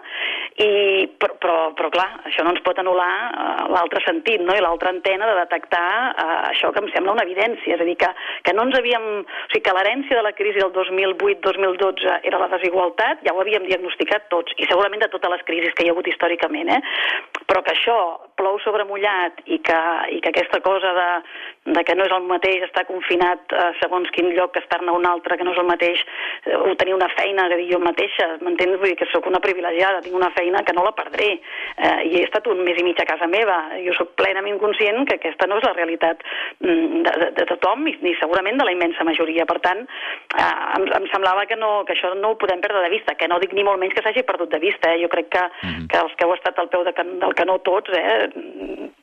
i, 0.56 0.72
però, 1.20 1.38
però, 1.44 1.58
però 1.78 1.92
clar, 1.94 2.10
això 2.32 2.48
no 2.48 2.56
ens 2.56 2.64
pot 2.66 2.80
anul·lar 2.82 3.12
uh, 3.12 3.70
l'altre 3.76 4.04
sentit, 4.08 4.21
no? 4.46 4.56
i 4.56 4.64
l'altra 4.64 4.92
antena 4.94 5.28
de 5.30 5.38
detectar 5.40 5.88
uh, 6.12 6.50
això 6.52 6.72
que 6.74 6.82
em 6.84 6.90
sembla 6.94 7.16
una 7.16 7.26
evidència, 7.28 7.76
és 7.76 7.82
a 7.82 7.88
dir, 7.88 7.98
que, 8.00 8.10
que 8.46 8.56
no 8.56 8.68
ens 8.68 8.78
havíem... 8.80 9.08
O 9.22 9.50
sigui, 9.52 9.64
que 9.66 9.76
l'herència 9.76 10.18
de 10.18 10.24
la 10.26 10.34
crisi 10.38 10.62
del 10.62 10.72
2008-2012 10.76 12.18
era 12.30 12.42
la 12.42 12.50
desigualtat, 12.56 13.24
ja 13.26 13.36
ho 13.36 13.42
havíem 13.44 13.68
diagnosticat 13.68 14.30
tots, 14.34 14.56
i 14.58 14.68
segurament 14.70 15.04
de 15.04 15.12
totes 15.14 15.34
les 15.36 15.46
crisis 15.48 15.76
que 15.76 15.86
hi 15.86 15.92
ha 15.92 15.96
hagut 15.96 16.08
històricament, 16.12 16.72
eh? 16.78 16.82
però 17.50 17.64
que 17.66 17.74
això 17.76 17.98
plou 18.40 18.58
sobre 18.64 18.86
mullat 18.88 19.42
i 19.46 19.60
que, 19.66 19.80
i 20.16 20.22
que 20.24 20.32
aquesta 20.32 20.62
cosa 20.64 20.94
de, 20.98 21.10
de 21.66 21.84
que 21.86 21.94
no 21.94 22.06
és 22.08 22.14
el 22.16 22.24
mateix 22.26 22.64
estar 22.66 22.88
confinat 22.88 23.54
a 23.54 23.68
segons 23.78 24.10
quin 24.16 24.32
lloc 24.34 24.56
que 24.56 24.64
estar-ne 24.64 24.94
un 24.98 25.06
altre, 25.06 25.38
que 25.38 25.46
no 25.46 25.54
és 25.54 25.60
el 25.62 25.68
mateix 25.70 26.00
eh, 26.02 26.56
o 26.58 26.74
tenir 26.80 26.96
una 26.96 27.10
feina, 27.14 27.46
que 27.52 27.60
jo 27.70 27.78
mateixa, 27.84 28.28
m'entens? 28.42 28.80
Vull 28.82 28.90
dir 28.90 28.98
que 28.98 29.10
sóc 29.12 29.28
una 29.30 29.42
privilegiada, 29.44 30.02
tinc 30.02 30.18
una 30.18 30.32
feina 30.34 30.64
que 30.66 30.74
no 30.74 30.86
la 30.88 30.96
perdré 30.98 31.30
eh, 31.38 32.00
i 32.10 32.18
he 32.18 32.24
estat 32.26 32.50
un 32.50 32.64
mes 32.66 32.80
i 32.82 32.86
mig 32.88 32.98
a 33.02 33.06
casa 33.06 33.30
meva. 33.30 33.60
Jo 33.86 33.94
sóc 34.00 34.16
plenament 34.18 34.58
conscient 34.64 35.06
que 35.06 35.20
aquesta 35.20 35.46
no 35.50 35.60
és 35.62 35.68
la 35.68 35.76
realitat 35.78 36.26
mm, 36.66 37.04
de, 37.06 37.14
de, 37.26 37.30
de 37.38 37.48
tothom 37.54 37.86
i, 37.92 37.94
ni 38.02 38.16
segurament 38.18 38.58
de 38.58 38.66
la 38.66 38.74
immensa 38.74 39.06
majoria. 39.06 39.46
Per 39.46 39.60
tant, 39.62 39.86
eh, 39.86 40.50
em, 40.80 40.88
em 40.98 41.06
semblava 41.14 41.46
que, 41.46 41.60
no, 41.62 41.84
que 41.86 41.94
això 41.94 42.16
no 42.18 42.34
ho 42.34 42.40
podem 42.42 42.64
perdre 42.66 42.82
de 42.88 42.94
vista, 42.96 43.16
que 43.20 43.30
no 43.30 43.38
dic 43.44 43.54
ni 43.54 43.68
molt 43.68 43.78
menys 43.82 43.94
que 43.94 44.06
s'hagi 44.06 44.26
perdut 44.26 44.50
de 44.50 44.64
vista. 44.66 44.96
Eh? 44.96 45.04
Jo 45.06 45.14
crec 45.14 45.30
que, 45.30 45.46
mm 45.46 45.70
-hmm. 45.70 45.88
que 45.94 46.02
els 46.02 46.18
que 46.18 46.26
heu 46.26 46.34
estat 46.34 46.58
al 46.58 46.74
peu 46.74 46.84
de 46.84 46.94
can, 46.98 47.20
del 47.20 47.38
canó 47.38 47.60
tots, 47.62 47.94
eh? 47.94 48.30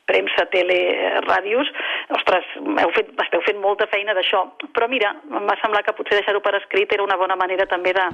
Premsa, 0.09 0.47
tele, 0.53 0.79
ràdios, 1.27 1.69
ostres, 2.17 2.49
heu 2.57 2.93
fet, 2.97 3.13
esteu 3.25 3.45
fent 3.45 3.61
molta 3.61 3.87
feina 3.93 4.17
d'això. 4.17 4.45
Però 4.75 4.89
mira, 4.91 5.13
em 5.29 5.49
va 5.49 5.57
semblar 5.61 5.85
que 5.85 5.95
potser 5.97 6.19
deixar-ho 6.19 6.43
per 6.45 6.57
escrit 6.59 6.93
era 6.97 7.05
una 7.05 7.19
bona 7.21 7.37
manera 7.39 7.69
també 7.69 7.93
de, 7.97 8.05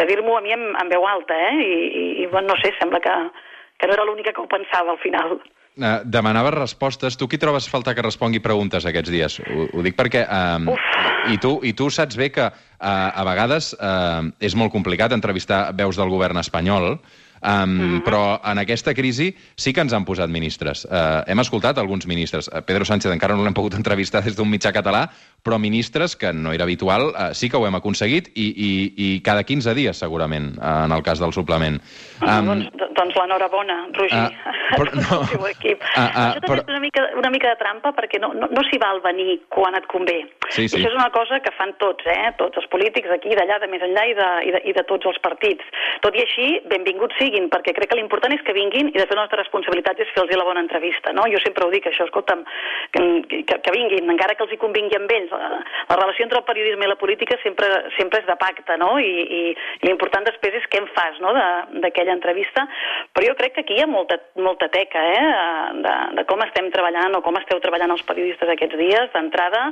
de 0.00 0.08
dir-m'ho 0.08 0.38
a 0.38 0.44
mi 0.44 0.56
en, 0.56 0.70
en 0.80 0.92
veu 0.92 1.06
alta, 1.08 1.38
eh? 1.50 1.56
I, 1.62 1.72
i, 1.72 2.04
i 2.24 2.30
bueno, 2.32 2.52
no 2.52 2.60
sé, 2.62 2.74
sembla 2.80 3.02
que, 3.04 3.16
que 3.78 3.88
no 3.88 3.98
era 3.98 4.06
l'única 4.08 4.32
que 4.32 4.42
ho 4.44 4.50
pensava 4.50 4.96
al 4.96 5.02
final. 5.04 5.38
Uh, 5.72 6.02
demanaves 6.04 6.52
respostes. 6.52 7.16
Tu 7.16 7.24
qui 7.32 7.38
trobes 7.40 7.64
falta 7.72 7.94
que 7.96 8.04
respongui 8.04 8.42
preguntes 8.44 8.84
aquests 8.84 9.12
dies? 9.12 9.38
Ho, 9.40 9.68
ho 9.72 9.84
dic 9.84 9.96
perquè... 9.96 10.26
Um, 10.28 10.68
i, 11.32 11.38
tu, 11.40 11.54
I 11.64 11.72
tu 11.78 11.86
saps 11.88 12.18
bé 12.18 12.28
que 12.34 12.44
uh, 12.44 12.52
a 12.82 13.24
vegades 13.24 13.70
uh, 13.78 14.26
és 14.42 14.56
molt 14.58 14.74
complicat 14.74 15.14
entrevistar 15.16 15.70
veus 15.78 15.96
del 15.96 16.12
govern 16.12 16.40
espanyol, 16.42 16.98
Um, 17.42 17.50
mm 17.50 17.80
-hmm. 17.80 18.02
Però 18.04 18.40
en 18.52 18.58
aquesta 18.58 18.94
crisi 18.94 19.34
sí 19.56 19.72
que 19.72 19.80
ens 19.80 19.92
han 19.92 20.04
posat 20.04 20.30
ministres. 20.30 20.84
Uh, 20.84 21.22
hem 21.26 21.38
escoltat 21.40 21.78
alguns 21.78 22.06
ministres. 22.06 22.48
Uh, 22.48 22.62
Pedro 22.62 22.84
Sánchez 22.84 23.12
encara 23.12 23.34
no 23.34 23.42
l'hem 23.42 23.54
pogut 23.54 23.74
entrevistar 23.74 24.22
des 24.22 24.36
d'un 24.36 24.48
mitjà 24.48 24.72
català, 24.72 25.10
però 25.42 25.58
ministres, 25.58 26.14
que 26.16 26.32
no 26.32 26.52
era 26.52 26.64
habitual, 26.64 27.10
uh, 27.10 27.34
sí 27.34 27.50
que 27.50 27.58
ho 27.58 27.66
hem 27.66 27.74
aconseguit 27.74 28.30
i, 28.34 28.46
i, 28.54 28.70
i 28.96 29.08
cada 29.26 29.42
15 29.42 29.74
dies, 29.74 29.98
segurament, 29.98 30.52
uh, 30.58 30.84
en 30.86 30.94
el 30.94 31.02
cas 31.02 31.18
del 31.18 31.34
suplement. 31.34 31.80
Um, 32.22 32.46
doncs, 32.46 32.88
doncs 32.94 33.16
l'enhorabona, 33.18 33.78
Roger, 33.98 34.20
a 34.30 34.52
però 34.78 34.94
no. 34.94 35.18
el 35.38 35.48
equip. 35.50 35.82
Ah, 35.96 36.06
ah, 36.06 36.28
Això 36.30 36.44
també 36.44 36.52
però- 36.52 36.62
és 36.62 36.70
una 36.76 36.82
mica, 36.84 37.06
una 37.18 37.32
mica 37.34 37.50
de 37.50 37.58
trampa 37.60 37.92
perquè 37.96 38.20
no, 38.22 38.32
no, 38.38 38.48
no 38.54 38.62
s'hi 38.68 38.78
val 38.78 39.02
venir 39.04 39.40
quan 39.52 39.74
et 39.78 39.88
convé. 39.90 40.20
Sí, 40.52 40.68
sí. 40.68 40.78
I 40.78 40.82
això 40.84 40.92
és 40.92 40.98
una 40.98 41.10
cosa 41.10 41.40
que 41.42 41.52
fan 41.56 41.74
tots, 41.82 42.06
eh? 42.06 42.30
tots 42.38 42.60
els 42.62 42.68
polítics 42.70 43.10
d'aquí, 43.10 43.34
d'allà, 43.34 43.58
de 43.62 43.70
més 43.72 43.82
enllà 43.82 44.06
i 44.08 44.14
de, 44.18 44.28
i, 44.46 44.54
de, 44.54 44.62
i 44.70 44.76
de 44.76 44.86
tots 44.88 45.10
els 45.10 45.18
partits. 45.24 45.64
Tot 46.04 46.14
i 46.16 46.22
així, 46.22 46.48
benvinguts 46.70 47.18
siguin, 47.18 47.50
perquè 47.52 47.74
crec 47.76 47.90
que 47.92 47.98
l'important 47.98 48.34
és 48.36 48.44
que 48.46 48.54
vinguin 48.56 48.92
i 48.92 48.98
de 48.98 49.06
fet 49.08 49.16
la 49.16 49.24
nostra 49.24 49.42
responsabilitat 49.42 50.00
és 50.04 50.12
fer-los 50.14 50.30
la 50.38 50.46
bona 50.46 50.62
entrevista. 50.62 51.12
No? 51.16 51.26
Jo 51.32 51.40
sempre 51.42 51.66
ho 51.66 51.72
dic, 51.72 51.88
això, 51.90 52.06
escolta'm, 52.06 52.44
que, 52.94 53.02
que, 53.48 53.58
que 53.64 53.74
vinguin, 53.74 54.10
encara 54.12 54.36
que 54.38 54.46
els 54.46 54.54
hi 54.54 54.60
convingui 54.60 54.98
amb 55.00 55.10
ells. 55.18 55.31
La, 55.32 55.62
la 55.88 55.98
relació 55.98 56.26
entre 56.26 56.40
el 56.40 56.46
periodisme 56.48 56.86
i 56.86 56.90
la 56.90 56.98
política 57.00 57.38
sempre, 57.42 57.68
sempre 57.96 58.22
és 58.22 58.28
de 58.28 58.36
pacte, 58.40 58.76
no? 58.80 58.94
I, 59.00 59.12
i, 59.22 59.42
i 59.82 59.88
l'important 59.88 60.26
després 60.28 60.56
és 60.60 60.68
què 60.72 60.82
en 60.82 60.88
fas 60.96 61.18
no? 61.24 61.32
d'aquella 61.84 62.16
entrevista. 62.16 62.66
Però 63.12 63.28
jo 63.30 63.36
crec 63.38 63.56
que 63.56 63.64
aquí 63.66 63.78
hi 63.78 63.84
ha 63.84 63.90
molta, 63.90 64.18
molta 64.40 64.68
teca 64.72 65.02
eh? 65.12 65.24
de, 65.84 65.96
de 66.18 66.26
com 66.30 66.42
estem 66.46 66.70
treballant 66.74 67.18
o 67.18 67.22
com 67.24 67.38
esteu 67.40 67.60
treballant 67.64 67.94
els 67.96 68.04
periodistes 68.08 68.52
aquests 68.54 68.78
dies. 68.80 69.10
D'entrada, 69.16 69.64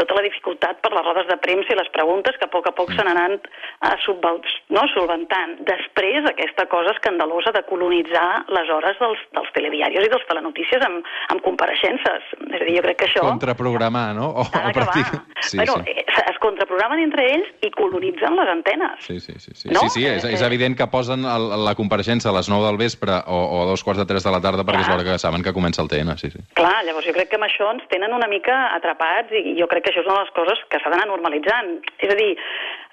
tota 0.00 0.16
la 0.18 0.24
dificultat 0.26 0.80
per 0.82 0.90
les 0.96 1.04
rodes 1.06 1.28
de 1.30 1.36
premsa 1.44 1.74
i 1.74 1.78
les 1.78 1.90
preguntes 1.94 2.36
que 2.40 2.48
a 2.48 2.52
poc 2.52 2.66
a 2.70 2.74
poc 2.76 2.90
anat 3.00 3.46
a 3.86 3.92
subval, 4.04 4.40
no? 4.74 4.82
solventant. 4.94 5.58
Després, 5.68 6.26
aquesta 6.30 6.66
cosa 6.72 6.92
escandalosa 6.96 7.52
de 7.54 7.62
colonitzar 7.68 8.44
les 8.56 8.68
hores 8.72 8.98
dels, 9.00 9.20
dels 9.36 9.52
telediaris 9.54 10.06
i 10.06 10.10
dels 10.12 10.26
telenotícies 10.28 10.82
amb, 10.86 11.04
amb 11.32 11.44
compareixences. 11.46 12.26
És 12.50 12.60
a 12.60 12.64
dir, 12.66 12.76
jo 12.80 12.84
crec 12.88 12.98
que 13.02 13.08
això... 13.10 13.24
Contraprogramar, 13.28 14.08
no? 14.18 14.30
O, 14.40 14.46
o 14.48 14.72
practic- 14.74 15.20
Sí, 15.40 15.56
bueno, 15.56 15.78
sí. 15.86 15.94
es 16.30 16.38
contraprogramen 16.42 17.00
entre 17.00 17.24
ells 17.32 17.48
i 17.64 17.70
colonitzen 17.72 18.36
les 18.36 18.48
antenes. 18.52 19.00
Sí, 19.06 19.18
sí, 19.20 19.32
sí. 19.38 19.52
sí. 19.54 19.68
No? 19.72 19.80
sí, 19.86 19.88
sí 20.00 20.06
és, 20.06 20.24
és 20.24 20.40
Eh, 20.42 20.46
evident 20.46 20.76
que 20.76 20.86
posen 20.92 21.24
el, 21.24 21.46
la 21.64 21.74
compareixença 21.78 22.30
a 22.30 22.34
les 22.36 22.48
9 22.48 22.66
del 22.66 22.78
vespre 22.80 23.12
o, 23.26 23.38
o 23.40 23.62
a 23.62 23.66
dos 23.70 23.82
quarts 23.84 24.00
de 24.00 24.06
3 24.08 24.24
de 24.24 24.32
la 24.34 24.40
tarda 24.44 24.64
perquè 24.64 24.82
és 24.84 24.86
Clar. 24.88 24.98
l'hora 24.98 25.08
que 25.12 25.18
saben 25.22 25.42
que 25.44 25.52
comença 25.56 25.82
el 25.82 25.88
TN, 25.88 26.16
sí, 26.20 26.30
sí. 26.30 26.40
Clar, 26.54 26.84
llavors 26.86 27.06
jo 27.08 27.14
crec 27.16 27.30
que 27.32 27.38
amb 27.40 27.48
això 27.48 27.70
ens 27.74 27.84
tenen 27.92 28.12
una 28.16 28.28
mica 28.28 28.56
atrapats 28.76 29.32
i 29.36 29.56
jo 29.58 29.66
crec 29.70 29.84
que 29.88 29.89
això 29.90 30.02
és 30.02 30.08
una 30.08 30.18
de 30.20 30.24
les 30.24 30.34
coses 30.36 30.62
que 30.72 30.80
s'ha 30.80 30.92
d'anar 30.92 31.08
normalitzant. 31.10 31.72
És 31.98 32.12
a 32.12 32.16
dir, 32.18 32.30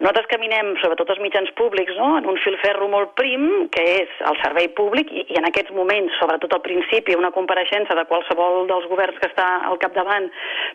nosaltres 0.02 0.30
caminem, 0.32 0.74
sobretot 0.82 1.14
els 1.14 1.22
mitjans 1.24 1.52
públics, 1.60 1.96
no? 1.98 2.10
en 2.20 2.30
un 2.30 2.40
filferro 2.44 2.90
molt 2.92 3.14
prim, 3.20 3.46
que 3.74 3.86
és 4.02 4.18
el 4.30 4.40
servei 4.44 4.70
públic, 4.78 5.12
i, 5.12 5.28
i 5.34 5.40
en 5.40 5.50
aquests 5.50 5.74
moments, 5.78 6.18
sobretot 6.22 6.58
al 6.58 6.66
principi, 6.66 7.18
una 7.18 7.34
compareixença 7.36 7.98
de 7.98 8.08
qualsevol 8.10 8.68
dels 8.72 8.90
governs 8.92 9.22
que 9.22 9.32
està 9.32 9.48
al 9.70 9.80
capdavant 9.82 10.28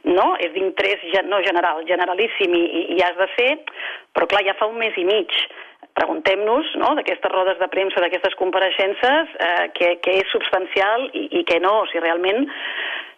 no? 0.08 0.32
és 0.42 0.54
d'interès 0.56 1.04
no 1.28 1.42
general, 1.46 1.84
generalíssim, 1.90 2.56
i, 2.56 2.64
i, 2.64 2.86
i 2.96 3.04
has 3.04 3.18
de 3.20 3.28
ser, 3.36 3.50
però 4.16 4.30
clar, 4.30 4.46
ja 4.48 4.56
fa 4.58 4.70
un 4.70 4.80
mes 4.80 4.96
i 4.98 5.06
mig 5.08 5.36
preguntem-nos 5.98 6.72
no, 6.80 6.94
d'aquestes 6.96 7.32
rodes 7.32 7.58
de 7.60 7.68
premsa, 7.72 8.00
d'aquestes 8.00 8.36
compareixences, 8.40 9.32
eh, 9.36 9.66
què, 9.76 9.90
què 10.04 10.18
és 10.22 10.30
substancial 10.32 11.08
i, 11.12 11.26
i 11.40 11.42
què 11.48 11.58
no, 11.60 11.82
si 11.92 12.00
realment 12.00 12.46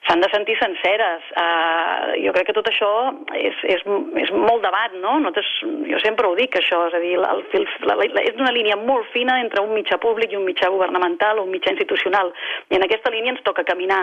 s'han 0.06 0.20
de 0.20 0.28
sentir 0.32 0.56
senceres. 0.60 1.24
Uh, 1.32 2.14
jo 2.20 2.32
crec 2.36 2.50
que 2.50 2.56
tot 2.56 2.68
això 2.68 2.90
és, 3.38 3.56
és, 3.72 3.84
és 4.20 4.32
molt 4.36 4.64
debat, 4.64 4.92
no? 5.00 5.16
Nosaltres, 5.22 5.50
jo 5.88 6.00
sempre 6.04 6.28
ho 6.28 6.34
dic, 6.38 6.58
això, 6.60 6.82
és 6.90 6.96
a 6.96 7.00
dir, 7.02 7.14
el, 7.18 7.42
fil, 7.52 7.64
la, 7.88 7.96
la, 8.00 8.24
és 8.24 8.36
una 8.36 8.52
línia 8.54 8.76
molt 8.80 9.08
fina 9.14 9.38
entre 9.42 9.64
un 9.64 9.72
mitjà 9.76 9.98
públic 10.02 10.34
i 10.34 10.38
un 10.40 10.46
mitjà 10.48 10.68
governamental 10.74 11.40
o 11.40 11.46
un 11.48 11.54
mitjà 11.54 11.72
institucional, 11.72 12.34
i 12.68 12.78
en 12.78 12.84
aquesta 12.86 13.12
línia 13.14 13.34
ens 13.34 13.44
toca 13.48 13.66
caminar. 13.66 14.02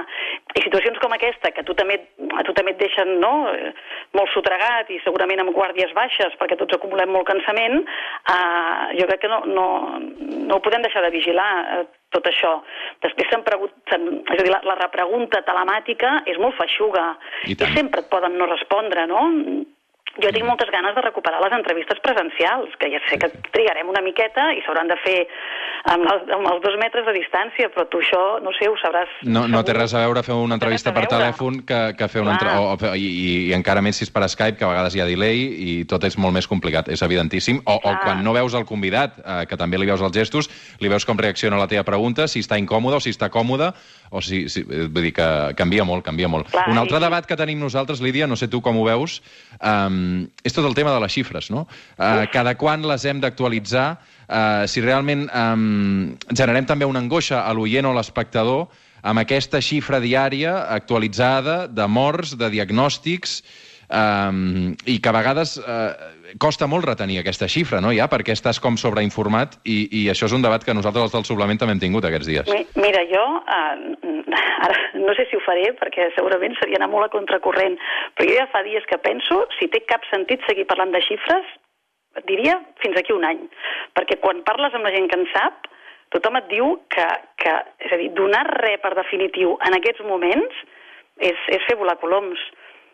I 0.55 0.65
situacions 0.65 1.00
com 1.03 1.13
aquesta, 1.15 1.53
que 1.53 1.62
a 1.63 1.67
tu 1.67 1.77
també, 1.77 2.00
a 2.34 2.46
tu 2.48 2.58
també 2.58 2.75
et 2.75 2.81
deixen 2.81 3.17
no? 3.22 3.34
eh, 3.53 3.72
molt 4.17 4.34
sotregat 4.34 4.89
i 4.91 5.00
segurament 5.05 5.43
amb 5.43 5.53
guàrdies 5.55 5.93
baixes, 5.98 6.36
perquè 6.41 6.58
tots 6.60 6.77
acumulem 6.77 7.13
molt 7.13 7.29
cansament, 7.29 7.81
uh, 7.86 8.91
jo 8.98 9.08
crec 9.10 9.25
que 9.25 9.31
no, 9.31 9.43
no, 9.46 9.65
no 10.50 10.58
ho 10.58 10.63
podem 10.65 10.81
deixar 10.86 11.05
de 11.05 11.13
vigilar. 11.13 11.51
eh, 11.77 12.00
tot 12.12 12.27
això. 12.27 12.53
Després 13.06 13.30
se'n 13.32 13.44
pregunten, 13.48 14.08
és 14.22 14.39
a 14.39 14.44
dir, 14.44 14.51
la, 14.53 14.62
la 14.68 14.77
repregunta 14.80 15.44
telemàtica 15.48 16.22
és 16.32 16.39
molt 16.41 16.58
feixuga 16.60 17.12
I 17.48 17.56
i, 17.56 17.74
sempre 17.75 18.03
et 18.03 18.12
poden 18.12 18.38
no 18.39 18.50
respondre, 18.51 19.08
no? 19.10 19.24
Jo 20.20 20.27
tinc 20.36 20.44
moltes 20.44 20.68
ganes 20.74 20.91
de 20.96 21.01
recuperar 21.06 21.39
les 21.39 21.53
entrevistes 21.56 22.00
presencials, 22.03 22.74
que 22.82 22.89
ja 22.91 23.00
sé 23.08 23.15
que 23.22 23.30
trigarem 23.56 23.88
una 23.88 24.01
miqueta 24.03 24.50
i 24.51 24.60
s'hauran 24.65 24.89
de 24.91 24.98
fer 25.06 25.20
amb 25.94 26.03
els, 26.03 26.25
amb 26.36 26.50
els 26.51 26.60
dos 26.65 26.75
metres 26.82 27.06
de 27.08 27.13
distància, 27.15 27.70
però 27.72 27.86
tu 27.88 28.01
això, 28.03 28.22
no 28.44 28.51
sé, 28.58 28.68
ho 28.68 28.75
sabràs... 28.82 29.13
No, 29.24 29.46
no 29.48 29.62
té 29.63 29.75
res 29.77 29.96
a 29.96 30.03
veure 30.03 30.24
fer 30.25 30.36
una 30.36 30.58
entrevista 30.60 30.91
per 30.91 31.06
telèfon 31.12 31.62
que, 31.68 31.80
que 31.96 32.10
fer 32.12 32.25
una 32.25 32.36
entre... 32.36 32.51
o, 32.60 32.74
o, 32.75 32.91
i, 32.91 33.08
i, 33.08 33.32
I 33.51 33.56
encara 33.56 33.84
més 33.86 34.01
si 34.01 34.06
és 34.08 34.12
per 34.12 34.27
Skype, 34.27 34.60
que 34.60 34.68
a 34.68 34.74
vegades 34.74 34.98
hi 34.98 35.03
ha 35.03 35.08
delay 35.08 35.46
i 35.48 35.77
tot 35.88 36.03
és 36.10 36.20
molt 36.20 36.36
més 36.36 36.50
complicat, 36.50 36.91
és 36.91 37.01
evidentíssim. 37.08 37.63
O, 37.63 37.77
o 37.80 37.82
Clar. 37.88 37.98
quan 38.03 38.24
no 38.25 38.36
veus 38.36 38.58
el 38.60 38.68
convidat, 38.68 39.15
eh, 39.24 39.39
que 39.48 39.60
també 39.60 39.80
li 39.80 39.88
veus 39.88 40.03
els 40.03 40.15
gestos, 40.18 40.51
li 40.84 40.91
veus 40.91 41.08
com 41.08 41.20
reacciona 41.20 41.56
a 41.56 41.63
la 41.63 41.72
teva 41.72 41.88
pregunta, 41.88 42.27
si 42.27 42.44
està 42.44 42.60
incòmode 42.60 43.00
o 43.00 43.03
si 43.03 43.15
està 43.15 43.32
còmode, 43.32 43.72
o 44.12 44.22
si... 44.22 44.44
si 44.51 44.62
eh, 44.68 44.86
vull 44.91 45.06
dir 45.08 45.13
que 45.15 45.27
canvia 45.58 45.86
molt, 45.88 46.03
canvia 46.06 46.27
molt. 46.30 46.50
Clar, 46.51 46.68
Un 46.70 46.77
altre 46.82 47.00
i- 47.00 47.03
debat 47.06 47.25
que 47.25 47.38
tenim 47.39 47.60
nosaltres, 47.63 48.01
Lídia, 48.03 48.27
no 48.27 48.36
sé 48.38 48.50
tu 48.51 48.60
com 48.62 48.77
ho 48.77 48.84
veus, 48.86 49.22
um, 49.63 50.27
és 50.44 50.53
tot 50.53 50.68
el 50.68 50.75
tema 50.77 50.91
de 50.94 51.00
les 51.03 51.15
xifres, 51.15 51.50
no? 51.53 51.65
Uh, 51.98 52.25
cada 52.34 52.53
quan 52.60 52.84
les 52.86 53.06
hem 53.08 53.22
d'actualitzar, 53.24 53.88
uh, 54.27 54.68
si 54.68 54.84
realment 54.84 55.25
um, 55.32 56.13
generem 56.36 56.68
també 56.68 56.86
una 56.86 57.00
angoixa 57.00 57.41
a 57.48 57.53
l'oient 57.56 57.88
o 57.88 57.96
a 57.96 58.00
l'espectador 58.01 58.68
amb 59.01 59.18
aquesta 59.24 59.58
xifra 59.63 59.98
diària 60.03 60.68
actualitzada 60.75 61.65
de 61.72 61.88
morts, 61.89 62.36
de 62.38 62.51
diagnòstics, 62.53 63.39
um, 63.89 64.75
i 64.86 65.00
que 65.01 65.10
a 65.10 65.15
vegades 65.15 65.56
uh, 65.58 65.89
costa 66.40 66.68
molt 66.68 66.86
retenir 66.86 67.20
aquesta 67.20 67.48
xifra, 67.52 67.82
no, 67.82 67.92
ja, 67.96 68.08
perquè 68.12 68.32
estàs 68.36 68.60
com 68.62 68.78
sobreinformat, 68.78 69.58
i, 69.66 69.88
i 70.02 70.02
això 70.12 70.28
és 70.30 70.36
un 70.38 70.42
debat 70.46 70.64
que 70.64 70.74
nosaltres 70.78 71.04
els 71.10 71.16
del 71.16 71.26
suplement 71.28 71.60
també 71.60 71.74
hem 71.76 71.82
tingut 71.84 72.06
aquests 72.06 72.28
dies. 72.30 72.52
Mi- 72.54 72.68
Mira, 72.82 73.02
jo 73.10 73.24
eh, 73.42 74.36
ara 74.68 74.78
no 75.02 75.16
sé 75.18 75.26
si 75.30 75.36
ho 75.36 75.42
faré 75.46 75.72
perquè 75.80 76.10
segurament 76.16 76.56
seria 76.60 76.78
anar 76.80 76.90
molt 76.94 77.08
a 77.10 77.14
contracorrent, 77.16 77.76
però 78.16 78.30
jo 78.30 78.38
ja 78.38 78.48
fa 78.54 78.62
dies 78.64 78.86
que 78.90 79.00
penso 79.02 79.44
si 79.60 79.68
té 79.74 79.84
cap 79.90 80.06
sentit 80.12 80.44
seguir 80.48 80.68
parlant 80.70 80.94
de 80.96 81.02
xifres, 81.08 81.46
diria 82.28 82.58
fins 82.84 82.98
aquí 83.00 83.14
un 83.16 83.24
any, 83.26 83.44
perquè 83.98 84.20
quan 84.22 84.44
parles 84.48 84.74
amb 84.76 84.84
la 84.88 84.92
gent 84.96 85.08
que 85.12 85.20
en 85.20 85.28
sap, 85.34 85.68
tothom 86.12 86.36
et 86.42 86.50
diu 86.52 86.74
que, 86.92 87.06
que 87.40 87.54
és 87.88 87.92
a 87.96 87.98
dir, 88.02 88.10
donar 88.18 88.44
res 88.60 88.82
per 88.84 88.92
definitiu 88.98 89.54
en 89.68 89.78
aquests 89.78 90.04
moments 90.04 90.58
és, 91.24 91.38
és 91.56 91.64
fer 91.70 91.78
volar 91.80 91.96
coloms 92.02 92.40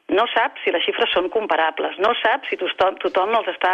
no 0.07 0.23
sap 0.31 0.55
si 0.63 0.71
les 0.71 0.83
xifres 0.85 1.11
són 1.11 1.27
comparables, 1.33 1.97
no 1.99 2.13
sap 2.21 2.45
si 2.47 2.55
tothom, 2.59 2.95
tothom 3.03 3.33
els 3.35 3.49
està, 3.51 3.73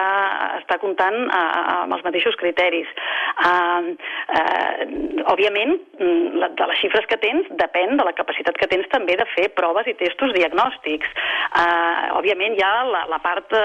està 0.57 0.79
comptant 0.81 1.17
a, 1.29 1.41
a, 1.41 1.63
amb 1.83 1.93
els 1.93 2.05
mateixos 2.07 2.37
criteris. 2.41 2.89
Uh, 3.37 3.93
uh, 4.33 5.27
òbviament, 5.29 5.75
mm, 5.99 6.39
la, 6.41 6.49
de 6.57 6.69
les 6.71 6.81
xifres 6.81 7.05
que 7.09 7.19
tens 7.21 7.49
depèn 7.59 7.99
de 7.99 8.07
la 8.07 8.15
capacitat 8.17 8.57
que 8.57 8.69
tens 8.71 8.89
també 8.89 9.17
de 9.19 9.27
fer 9.35 9.51
proves 9.53 9.89
i 9.89 9.93
testos 9.99 10.33
diagnòstics. 10.33 11.13
Uh, 11.53 12.17
òbviament 12.17 12.57
hi 12.57 12.65
ha 12.65 12.73
la, 12.89 13.03
la 13.13 13.21
part 13.21 13.53
de, 13.53 13.63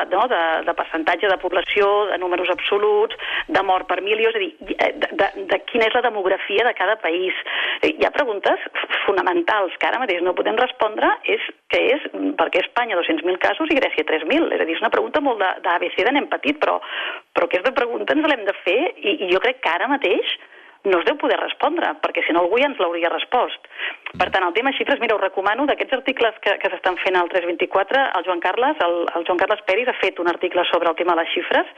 de, 0.00 0.04
no, 0.16 0.26
de, 0.32 0.42
de 0.66 0.76
percentatge 0.80 1.30
de 1.30 1.38
població, 1.38 1.86
de 2.10 2.18
números 2.18 2.50
absoluts, 2.50 3.14
de 3.46 3.62
mort 3.62 3.86
per 3.86 4.00
milió, 4.02 4.32
és 4.32 4.40
a 4.40 4.42
dir, 4.42 4.50
de, 4.58 5.12
de, 5.22 5.30
de 5.54 5.60
quina 5.70 5.86
és 5.86 5.94
la 5.94 6.02
demografia 6.08 6.66
de 6.66 6.74
cada 6.74 6.98
país. 6.98 7.38
Hi 7.86 8.02
ha 8.02 8.14
preguntes 8.14 8.66
fonamentals 9.06 9.78
que 9.78 9.86
ara 9.86 10.02
mateix 10.02 10.26
no 10.26 10.34
podem 10.34 10.58
respondre, 10.58 11.14
és 11.30 11.46
que 11.68 11.80
és 11.94 12.04
per 12.38 12.48
què 12.52 12.62
Espanya 12.64 12.96
200.000 12.96 13.38
casos 13.42 13.70
i 13.70 13.76
Grècia 13.76 14.04
3.000? 14.08 14.52
És 14.56 14.60
a 14.60 14.64
dir, 14.68 14.76
és 14.76 14.80
una 14.84 14.92
pregunta 14.94 15.20
molt 15.20 15.38
de- 15.42 15.54
d'ABC 15.66 15.98
de 16.06 16.12
nen 16.16 16.28
petit, 16.32 16.56
però, 16.62 16.78
però 17.36 17.48
aquesta 17.48 17.72
pregunta 17.76 18.14
ens 18.16 18.28
l'hem 18.30 18.46
de 18.48 18.54
fer 18.64 18.78
i, 18.96 19.18
i 19.26 19.32
jo 19.32 19.40
crec 19.44 19.60
que 19.60 19.74
ara 19.74 19.90
mateix 19.92 20.38
no 20.84 21.00
es 21.00 21.06
deu 21.08 21.16
poder 21.18 21.38
respondre, 21.40 21.90
perquè 22.02 22.22
si 22.24 22.34
no 22.34 22.44
algú 22.44 22.60
ja 22.60 22.68
ens 22.70 22.78
l'hauria 22.80 23.10
respost. 23.10 23.66
Per 24.14 24.28
tant, 24.30 24.46
el 24.46 24.54
tema 24.56 24.72
xifres, 24.76 25.00
mira, 25.02 25.16
us 25.18 25.24
recomano 25.24 25.66
d'aquests 25.68 25.98
articles 25.98 26.38
que, 26.44 26.54
que 26.62 26.70
s'estan 26.72 26.98
fent 27.02 27.18
al 27.18 27.30
324, 27.32 28.04
el 28.18 28.26
Joan 28.28 28.42
Carles, 28.44 28.78
el, 28.86 28.98
el 29.18 29.26
Joan 29.26 29.40
Carles 29.42 29.64
Peris 29.66 29.90
ha 29.90 29.96
fet 30.00 30.20
un 30.22 30.30
article 30.30 30.64
sobre 30.70 30.90
el 30.90 30.98
tema 31.00 31.16
de 31.16 31.24
les 31.24 31.32
xifres, 31.34 31.72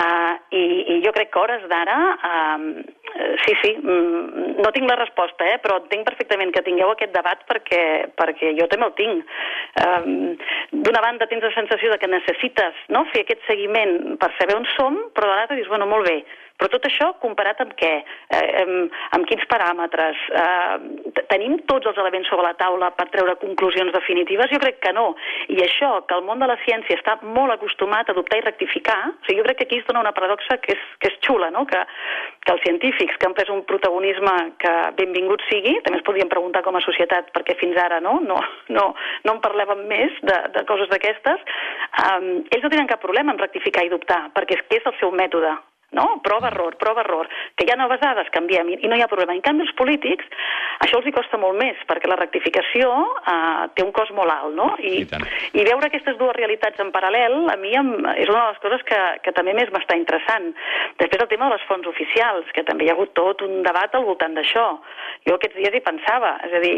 uh, 0.00 0.32
i, 0.50 0.64
i 0.96 1.00
jo 1.04 1.12
crec 1.16 1.30
que 1.32 1.42
hores 1.42 1.66
d'ara, 1.70 1.98
uh, 2.16 3.26
sí, 3.44 3.54
sí, 3.62 3.74
mm, 3.78 4.56
no 4.64 4.72
tinc 4.74 4.88
la 4.90 4.98
resposta, 4.98 5.46
eh, 5.52 5.60
però 5.62 5.78
entenc 5.82 6.08
perfectament 6.08 6.52
que 6.54 6.64
tingueu 6.66 6.92
aquest 6.92 7.14
debat 7.14 7.44
perquè, 7.48 7.82
perquè 8.16 8.54
jo 8.58 8.68
també 8.72 8.90
el 8.90 8.96
tinc. 8.98 9.36
Um, 9.84 10.34
D'una 10.86 11.02
banda 11.04 11.28
tens 11.30 11.44
la 11.44 11.52
sensació 11.54 11.92
de 11.92 11.98
que 12.00 12.10
necessites 12.10 12.80
no, 12.92 13.04
fer 13.12 13.22
aquest 13.24 13.44
seguiment 13.46 14.16
per 14.20 14.32
saber 14.40 14.56
on 14.58 14.66
som, 14.74 14.98
però 15.14 15.30
de 15.30 15.38
l'altra 15.38 15.58
dius, 15.58 15.70
bueno, 15.70 15.86
molt 15.90 16.08
bé, 16.08 16.18
però 16.56 16.70
tot 16.72 16.86
això 16.88 17.10
comparat 17.20 17.60
amb 17.60 17.74
què? 17.76 17.92
Eh, 18.32 18.62
amb, 18.62 18.94
amb 19.16 19.28
quins 19.28 19.44
paràmetres? 19.50 20.20
Eh, 20.40 21.22
tenim 21.28 21.58
tots 21.68 21.90
els 21.90 21.98
elements 22.00 22.30
sobre 22.32 22.46
la 22.46 22.56
taula 22.56 22.90
per 22.96 23.08
treure 23.12 23.36
conclusions 23.42 23.92
definitives? 23.92 24.50
Jo 24.52 24.60
crec 24.62 24.80
que 24.84 24.92
no. 24.96 25.10
I 25.52 25.60
això, 25.64 25.90
que 26.08 26.16
el 26.16 26.24
món 26.24 26.40
de 26.40 26.48
la 26.48 26.58
ciència 26.64 26.96
està 26.96 27.18
molt 27.22 27.52
acostumat 27.54 28.08
a 28.08 28.16
adoptar 28.16 28.40
i 28.40 28.46
rectificar, 28.46 28.98
o 29.12 29.28
sigui, 29.28 29.40
jo 29.42 29.46
crec 29.48 29.60
que 29.60 29.68
aquí 29.68 29.80
es 29.82 29.86
dona 29.88 30.04
una 30.04 30.14
paradoxa 30.16 30.58
que 30.64 30.72
és, 30.76 30.88
que 31.02 31.12
és 31.12 31.20
xula, 31.26 31.50
no? 31.52 31.66
que, 31.68 31.82
que 32.44 32.54
els 32.54 32.64
científics 32.64 33.20
que 33.20 33.28
han 33.28 33.36
pres 33.36 33.52
un 33.52 33.62
protagonisme 33.68 34.34
que 34.62 34.74
benvingut 34.96 35.44
sigui, 35.50 35.76
també 35.84 36.00
ens 36.00 36.08
podríem 36.08 36.32
preguntar 36.32 36.64
com 36.64 36.78
a 36.78 36.84
societat 36.84 37.32
perquè 37.36 37.58
fins 37.60 37.76
ara 37.80 38.00
no, 38.00 38.16
no, 38.24 38.40
no, 38.72 38.88
no 39.28 39.36
en 39.36 39.44
parlàvem 39.44 39.86
més 39.90 40.16
de, 40.24 40.40
de 40.56 40.64
coses 40.68 40.88
d'aquestes, 40.92 41.46
um, 42.06 42.28
ells 42.48 42.64
no 42.64 42.72
tenen 42.72 42.90
cap 42.90 43.02
problema 43.04 43.34
en 43.34 43.42
rectificar 43.42 43.84
i 43.84 43.92
dubtar, 43.92 44.26
perquè 44.36 44.56
és 44.58 44.68
que 44.68 44.80
és 44.80 44.88
el 44.88 45.00
seu 45.00 45.12
mètode 45.12 45.54
no? 45.92 46.20
Prova, 46.22 46.48
error, 46.48 46.76
prova, 46.76 47.02
error. 47.02 47.28
Que 47.56 47.66
hi 47.66 47.72
ha 47.72 47.78
noves 47.78 48.00
dades, 48.02 48.28
canviem, 48.34 48.72
i 48.74 48.90
no 48.90 48.96
hi 48.96 49.04
ha 49.04 49.10
problema. 49.10 49.34
En 49.36 49.42
canvi, 49.44 49.66
els 49.66 49.74
polítics, 49.78 50.26
això 50.84 50.98
els 50.98 51.08
hi 51.08 51.14
costa 51.14 51.38
molt 51.40 51.58
més, 51.60 51.78
perquè 51.88 52.10
la 52.10 52.18
rectificació 52.18 52.90
eh, 53.22 53.68
té 53.76 53.84
un 53.86 53.92
cost 53.96 54.14
molt 54.16 54.32
alt, 54.32 54.54
no? 54.56 54.72
I, 54.80 54.96
I 55.04 55.08
tant. 55.10 55.26
i 55.54 55.66
veure 55.66 55.88
aquestes 55.88 56.18
dues 56.20 56.36
realitats 56.36 56.82
en 56.82 56.92
paral·lel, 56.94 57.38
a 57.52 57.56
mi 57.60 57.74
em, 57.78 57.92
és 58.16 58.32
una 58.32 58.42
de 58.42 58.54
les 58.54 58.62
coses 58.64 58.86
que, 58.88 59.00
que 59.24 59.34
també 59.36 59.54
més 59.56 59.72
m'està 59.74 59.98
interessant. 59.98 60.50
Després 61.02 61.22
el 61.22 61.30
tema 61.32 61.50
de 61.50 61.56
les 61.56 61.68
fonts 61.70 61.88
oficials, 61.92 62.50
que 62.56 62.66
també 62.66 62.86
hi 62.86 62.92
ha 62.92 62.96
hagut 62.98 63.14
tot 63.18 63.44
un 63.46 63.62
debat 63.66 63.94
al 63.94 64.08
voltant 64.08 64.36
d'això. 64.36 64.66
Jo 65.28 65.38
aquests 65.38 65.60
dies 65.60 65.78
hi 65.78 65.84
pensava, 65.84 66.36
és 66.48 66.58
a 66.58 66.64
dir, 66.64 66.76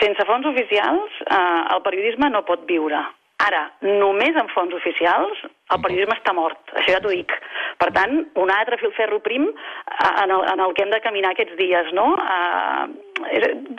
sense 0.00 0.26
fons 0.28 0.46
oficials 0.50 1.22
eh, 1.26 1.40
el 1.76 1.82
periodisme 1.86 2.30
no 2.32 2.46
pot 2.48 2.66
viure. 2.68 3.06
Ara, 3.40 3.62
només 3.82 4.36
amb 4.36 4.52
fons 4.52 4.74
oficials, 4.76 5.38
el 5.72 5.80
periodisme 5.80 6.16
està 6.18 6.34
mort, 6.36 6.58
això 6.76 6.96
ja 6.96 7.00
t'ho 7.00 7.12
dic. 7.14 7.32
Per 7.80 7.88
tant, 7.96 8.18
un 8.42 8.52
altre 8.52 8.76
filferro 8.82 9.20
prim 9.24 9.46
eh, 9.48 10.10
en 10.24 10.34
el, 10.34 10.44
en 10.52 10.60
el 10.66 10.74
que 10.76 10.84
hem 10.84 10.92
de 10.92 11.00
caminar 11.04 11.32
aquests 11.32 11.56
dies, 11.60 11.92
no? 11.96 12.10
Uh, 12.20 12.90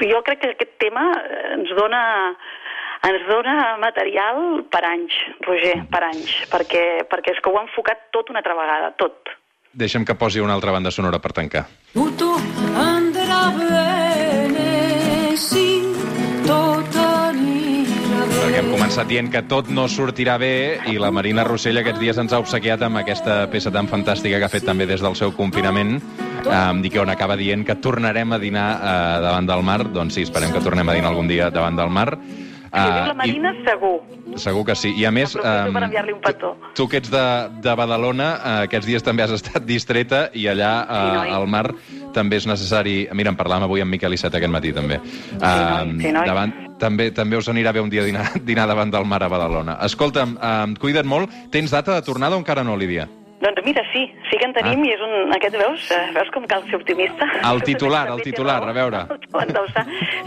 jo 0.02 0.24
crec 0.26 0.42
que 0.42 0.54
aquest 0.56 0.74
tema 0.82 1.06
ens 1.54 1.74
dona 1.78 2.02
ens 3.02 3.24
dona 3.26 3.56
material 3.82 4.62
per 4.74 4.84
anys, 4.86 5.14
Roger, 5.46 5.78
per 5.94 6.04
anys, 6.06 6.34
perquè, 6.52 6.84
perquè 7.10 7.34
és 7.34 7.42
que 7.42 7.50
ho 7.50 7.58
ha 7.58 7.66
enfocat 7.66 8.10
tot 8.14 8.30
una 8.30 8.44
altra 8.44 8.58
vegada, 8.58 8.92
tot. 9.02 9.34
Deixa'm 9.74 10.06
que 10.06 10.18
posi 10.20 10.44
una 10.44 10.54
altra 10.58 10.74
banda 10.76 10.92
sonora 10.94 11.22
per 11.24 11.34
tancar. 11.34 11.66
Tutto 11.96 12.36
andrà 12.78 13.42
bene, 13.58 13.91
començat 18.92 19.08
dient 19.08 19.30
que 19.32 19.40
tot 19.48 19.70
no 19.72 19.86
sortirà 19.88 20.34
bé 20.36 20.82
i 20.92 20.98
la 21.00 21.14
Marina 21.16 21.46
Rossell 21.48 21.78
aquests 21.80 22.00
dies 22.02 22.18
ens 22.20 22.34
ha 22.36 22.42
obsequiat 22.44 22.82
amb 22.84 23.00
aquesta 23.00 23.46
peça 23.48 23.72
tan 23.72 23.88
fantàstica 23.88 24.36
que 24.36 24.44
ha 24.44 24.52
fet 24.52 24.66
també 24.68 24.84
des 24.86 25.00
del 25.00 25.16
seu 25.16 25.32
confinament, 25.32 26.02
um, 26.44 26.82
i 26.84 26.90
que 26.92 27.00
on 27.00 27.08
acaba 27.10 27.38
dient 27.40 27.64
que 27.64 27.78
tornarem 27.80 28.34
a 28.36 28.40
dinar 28.42 28.68
uh, 28.76 29.22
davant 29.24 29.48
del 29.48 29.64
mar. 29.64 29.80
Doncs 29.96 30.18
sí, 30.20 30.26
esperem 30.28 30.52
que 30.52 30.60
tornem 30.60 30.90
a 30.92 30.96
dinar 30.98 31.08
algun 31.14 31.30
dia 31.32 31.48
davant 31.50 31.80
del 31.80 31.88
mar. 31.90 32.18
Uh, 32.18 32.80
la 32.82 33.14
i- 33.14 33.16
Marina, 33.16 33.54
segur. 33.64 34.02
Segur 34.36 34.66
que 34.68 34.76
sí. 34.76 34.92
I 35.00 35.06
a 35.08 35.12
més... 35.12 35.38
Per 35.40 36.12
un 36.12 36.20
petó. 36.24 36.52
Tu, 36.60 36.84
tu 36.84 36.88
que 36.92 37.00
ets 37.00 37.12
de, 37.12 37.24
de 37.64 37.76
Badalona, 37.76 38.30
eh, 38.36 38.56
aquests 38.68 38.88
dies 38.88 39.04
també 39.04 39.24
has 39.24 39.32
estat 39.36 39.64
distreta 39.68 40.30
i 40.34 40.48
allà 40.52 40.74
Sí, 40.84 40.96
eh, 41.00 41.16
noi. 41.18 41.32
al 41.36 41.48
mar 41.48 41.66
també 42.16 42.40
és 42.40 42.48
necessari... 42.48 43.08
Mira, 43.16 43.32
en 43.32 43.40
parlàvem 43.40 43.68
avui 43.68 43.84
amb 43.84 43.92
Miquel 43.92 44.16
Iceta 44.16 44.40
aquest 44.40 44.52
matí, 44.52 44.72
també. 44.76 45.00
noi, 45.00 45.96
sí, 46.00 46.12
noi. 46.16 46.28
davant, 46.28 46.54
també, 46.82 47.12
també 47.16 47.38
us 47.38 47.50
anirà 47.52 47.74
bé 47.76 47.84
un 47.84 47.94
dia 47.94 48.06
dinar, 48.08 48.28
dinar 48.50 48.68
davant 48.72 48.92
del 48.94 49.06
mar 49.06 49.22
a 49.24 49.32
Badalona. 49.32 49.78
Escolta'm, 49.88 50.38
eh, 50.42 50.78
cuida't 50.82 51.08
molt. 51.08 51.34
Tens 51.54 51.74
data 51.74 51.96
de 51.98 52.06
tornada 52.06 52.38
o 52.38 52.42
encara 52.42 52.66
no, 52.66 52.78
Lídia? 52.80 53.08
Doncs 53.42 53.64
mira, 53.66 53.82
sí, 53.92 54.04
sí 54.30 54.38
que 54.38 54.46
en 54.46 54.54
tenim 54.54 54.84
Ah. 54.84 54.86
i 54.86 54.92
és 54.94 55.02
un... 55.02 55.34
Aquest 55.34 55.56
veus? 55.58 55.88
Eh, 55.92 56.02
Veus 56.14 56.30
com 56.34 56.46
cal 56.48 56.64
ser 56.70 56.78
optimista? 56.78 57.26
El 57.50 57.62
titular, 57.66 58.08
el 58.14 58.22
titular, 58.22 58.60
a 58.62 58.74
veure. 58.76 59.02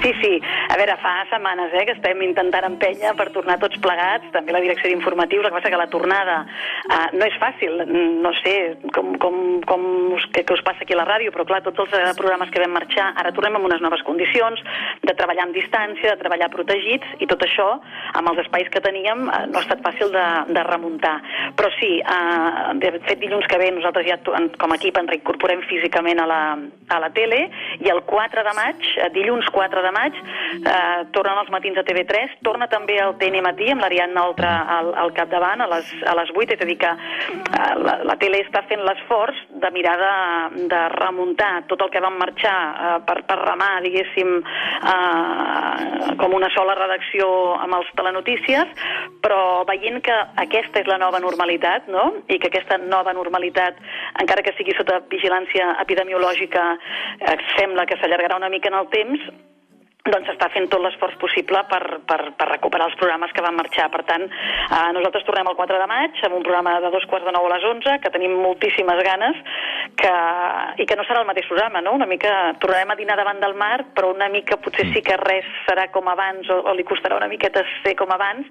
Sí, 0.02 0.12
sí. 0.20 0.32
A 0.70 0.76
veure, 0.80 0.96
fa 1.02 1.12
setmanes 1.30 1.72
eh, 1.74 1.84
que 1.86 1.94
estem 1.94 2.22
intentant 2.26 2.66
empènyer 2.70 3.14
per 3.18 3.28
tornar 3.34 3.58
tots 3.62 3.78
plegats, 3.84 4.26
també 4.34 4.52
la 4.54 4.62
direcció 4.64 4.90
d'informatius, 4.90 5.44
el 5.44 5.52
que 5.52 5.58
passa 5.60 5.70
que 5.70 5.80
la 5.80 5.88
tornada 5.92 6.40
eh, 6.90 7.06
no 7.14 7.28
és 7.28 7.36
fàcil, 7.40 7.78
no 8.24 8.32
sé 8.42 8.54
com, 8.96 9.14
com, 9.22 9.38
com 9.68 9.86
us, 10.18 10.26
que, 10.34 10.42
que 10.44 10.56
us 10.56 10.64
passa 10.66 10.82
aquí 10.82 10.96
a 10.96 11.00
la 11.02 11.06
ràdio, 11.08 11.30
però 11.34 11.46
clar, 11.46 11.62
tots 11.66 11.84
els 11.86 11.94
eh, 12.00 12.12
programes 12.18 12.50
que 12.50 12.62
vam 12.64 12.74
marxar, 12.76 13.12
ara 13.20 13.32
tornem 13.36 13.60
amb 13.60 13.70
unes 13.70 13.82
noves 13.84 14.02
condicions, 14.08 14.60
de 15.06 15.14
treballar 15.14 15.46
amb 15.46 15.54
distància, 15.56 16.14
de 16.16 16.20
treballar 16.24 16.50
protegits, 16.52 17.06
i 17.22 17.30
tot 17.30 17.42
això, 17.46 17.70
amb 18.18 18.32
els 18.32 18.42
espais 18.44 18.68
que 18.74 18.82
teníem, 18.84 19.28
eh, 19.30 19.44
no 19.52 19.60
ha 19.60 19.64
estat 19.64 19.84
fàcil 19.86 20.10
de, 20.14 20.26
de 20.54 20.66
remuntar. 20.66 21.16
Però 21.54 21.70
sí, 21.78 21.94
eh, 22.02 22.74
fet 23.08 23.20
dilluns 23.22 23.46
que 23.50 23.58
ve 23.60 23.70
nosaltres 23.74 24.06
ja 24.08 24.18
com 24.24 24.72
a 24.72 24.78
equip 24.78 24.98
ens 25.00 25.10
reincorporem 25.12 25.62
físicament 25.68 26.20
a 26.22 26.26
la, 26.28 26.40
a 26.88 27.00
la 27.02 27.10
tele 27.16 27.40
i 27.84 27.90
el 27.92 28.02
4 28.08 28.44
de 28.46 28.54
maig, 28.56 28.88
eh, 28.98 29.10
dilluns 29.14 29.48
4 29.54 29.82
de 29.84 29.92
maig, 29.94 30.18
eh, 30.60 31.04
tornen 31.16 31.40
els 31.42 31.52
matins 31.54 31.80
a 31.80 31.84
TV3, 31.86 32.38
torna 32.46 32.68
també 32.72 32.98
el 33.02 33.16
TN 33.20 33.42
Matí 33.44 33.70
amb 33.72 33.84
l'Ariadna 33.84 34.26
Oltra 34.28 34.54
al, 34.78 34.92
al 35.04 35.14
capdavant 35.16 35.64
a 35.64 35.68
les, 35.70 35.90
a 36.06 36.16
les 36.20 36.32
8, 36.34 36.56
és 36.56 36.64
a 36.64 36.68
dir 36.68 36.78
que 36.80 36.92
eh, 36.92 37.72
la, 37.84 37.98
la 38.10 38.18
tele 38.20 38.42
està 38.44 38.64
fent 38.68 38.84
l'esforç 38.86 39.40
de 39.64 39.72
mirar 39.74 39.96
de, 40.00 40.14
de 40.72 40.82
remuntar 40.96 41.52
tot 41.70 41.82
el 41.84 41.92
que 41.92 42.02
vam 42.04 42.18
marxar 42.20 42.56
eh, 42.56 42.96
per, 43.08 43.20
per 43.28 43.38
remar, 43.42 43.72
diguéssim, 43.84 44.36
eh, 44.94 46.14
com 46.20 46.36
una 46.36 46.50
sola 46.54 46.76
redacció 46.78 47.28
amb 47.60 47.78
els 47.78 47.90
telenotícies, 47.98 48.86
però 49.24 49.64
veient 49.68 50.00
que 50.04 50.16
aquesta 50.42 50.82
és 50.82 50.90
la 50.90 51.00
nova 51.00 51.20
normalitat, 51.22 51.88
no?, 51.92 52.10
i 52.28 52.38
que 52.40 52.50
aquesta 52.50 52.78
nova 52.94 53.14
normalitat, 53.16 53.80
encara 54.22 54.44
que 54.46 54.54
sigui 54.58 54.76
sota 54.78 55.00
vigilància 55.12 55.72
epidemiològica, 55.84 56.68
eh, 57.20 57.36
sembla 57.56 57.86
que 57.90 57.98
s'allargarà 58.00 58.38
una 58.40 58.52
mica 58.54 58.70
en 58.72 58.78
el 58.82 58.88
temps, 58.94 59.28
doncs 60.04 60.26
s'està 60.28 60.50
fent 60.52 60.66
tot 60.68 60.82
l'esforç 60.84 61.14
possible 61.16 61.62
per, 61.70 61.80
per, 62.04 62.18
per 62.36 62.46
recuperar 62.50 62.90
els 62.90 62.96
programes 63.00 63.30
que 63.32 63.44
van 63.44 63.56
marxar. 63.56 63.86
Per 63.88 64.02
tant, 64.04 64.26
eh, 64.28 64.90
nosaltres 64.92 65.24
tornem 65.24 65.48
el 65.48 65.56
4 65.56 65.78
de 65.80 65.86
maig 65.88 66.18
amb 66.26 66.36
un 66.36 66.44
programa 66.44 66.74
de 66.84 66.90
dos 66.92 67.06
quarts 67.08 67.24
de 67.24 67.32
nou 67.32 67.48
a 67.48 67.52
les 67.54 67.64
11, 67.70 67.94
que 68.02 68.12
tenim 68.12 68.34
moltíssimes 68.42 69.00
ganes, 69.06 69.40
que, 69.96 70.12
i 70.84 70.84
que 70.84 70.98
no 71.00 71.06
serà 71.08 71.22
el 71.22 71.30
mateix 71.30 71.48
programa, 71.48 71.80
no? 71.80 71.94
Una 71.96 72.08
mica 72.10 72.34
tornarem 72.60 72.92
a 72.92 72.98
dinar 73.00 73.16
davant 73.16 73.40
del 73.40 73.56
mar, 73.56 73.78
però 73.96 74.12
una 74.12 74.28
mica 74.28 74.60
potser 74.60 74.90
sí 74.92 75.00
que 75.06 75.16
res 75.22 75.48
serà 75.64 75.88
com 75.94 76.12
abans 76.12 76.52
o, 76.52 76.60
o 76.68 76.76
li 76.76 76.84
costarà 76.84 77.16
una 77.16 77.30
miqueta 77.32 77.64
ser 77.80 77.96
com 77.96 78.12
abans, 78.12 78.44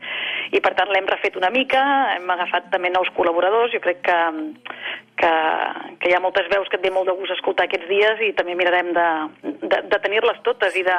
i 0.49 0.61
per 0.63 0.73
tant 0.79 0.89
l'hem 0.89 1.11
refet 1.11 1.37
una 1.37 1.53
mica, 1.53 1.83
hem 2.15 2.33
agafat 2.33 2.73
també 2.73 2.89
nous 2.89 3.13
col·laboradors, 3.13 3.75
jo 3.77 3.83
crec 3.83 4.01
que, 4.09 4.19
que, 5.21 5.31
que 6.01 6.09
hi 6.09 6.17
ha 6.17 6.23
moltes 6.23 6.49
veus 6.49 6.69
que 6.69 6.81
et 6.81 6.85
ve 6.87 6.93
molt 6.93 7.09
de 7.09 7.17
gust 7.19 7.37
escoltar 7.37 7.69
aquests 7.69 7.89
dies 7.91 8.25
i 8.25 8.33
també 8.37 8.57
mirarem 8.57 8.89
de, 8.97 9.07
de, 9.61 9.83
de 9.93 10.01
tenir-les 10.01 10.41
totes 10.47 10.75
i 10.79 10.85
de 10.87 10.97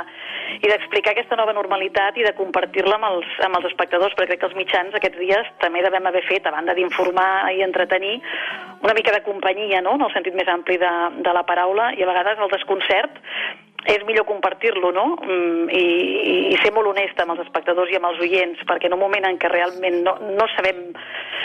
i 0.60 0.70
d'explicar 0.70 1.14
aquesta 1.14 1.38
nova 1.40 1.54
normalitat 1.56 2.18
i 2.18 2.26
de 2.26 2.34
compartir-la 2.38 2.98
amb, 2.98 3.08
els, 3.10 3.34
amb 3.46 3.58
els 3.58 3.68
espectadors, 3.70 4.14
perquè 4.14 4.34
crec 4.34 4.42
que 4.42 4.50
els 4.50 4.58
mitjans 4.58 4.96
aquests 4.96 5.20
dies 5.20 5.50
també 5.62 5.82
devem 5.84 6.06
haver 6.10 6.24
fet, 6.28 6.46
a 6.46 6.54
banda 6.54 6.76
d'informar 6.76 7.52
i 7.54 7.62
entretenir, 7.66 8.16
una 8.84 8.96
mica 8.96 9.14
de 9.14 9.22
companyia, 9.26 9.82
no?, 9.84 9.96
en 9.98 10.08
el 10.08 10.14
sentit 10.14 10.36
més 10.38 10.50
ampli 10.50 10.78
de, 10.80 10.94
de 11.24 11.36
la 11.36 11.44
paraula, 11.48 11.92
i 11.98 12.02
a 12.02 12.10
vegades 12.10 12.40
el 12.40 12.52
desconcert 12.52 13.20
és 13.90 14.04
millor 14.08 14.26
compartir-lo, 14.28 14.92
no?, 14.92 15.06
Mm, 15.24 15.68
i, 15.72 15.84
i, 15.84 16.34
i 16.52 16.56
ser 16.62 16.72
molt 16.74 16.90
honesta 16.90 17.24
amb 17.24 17.34
els 17.34 17.44
espectadors 17.44 17.90
i 17.92 17.98
amb 17.98 18.08
els 18.10 18.20
oients, 18.24 18.60
perquè 18.68 18.90
en 18.90 18.96
un 18.96 19.02
moment 19.02 19.24
en 19.28 19.38
què 19.40 19.50
realment 19.52 20.02
no, 20.06 20.16
no 20.38 20.48
sabem... 20.56 20.90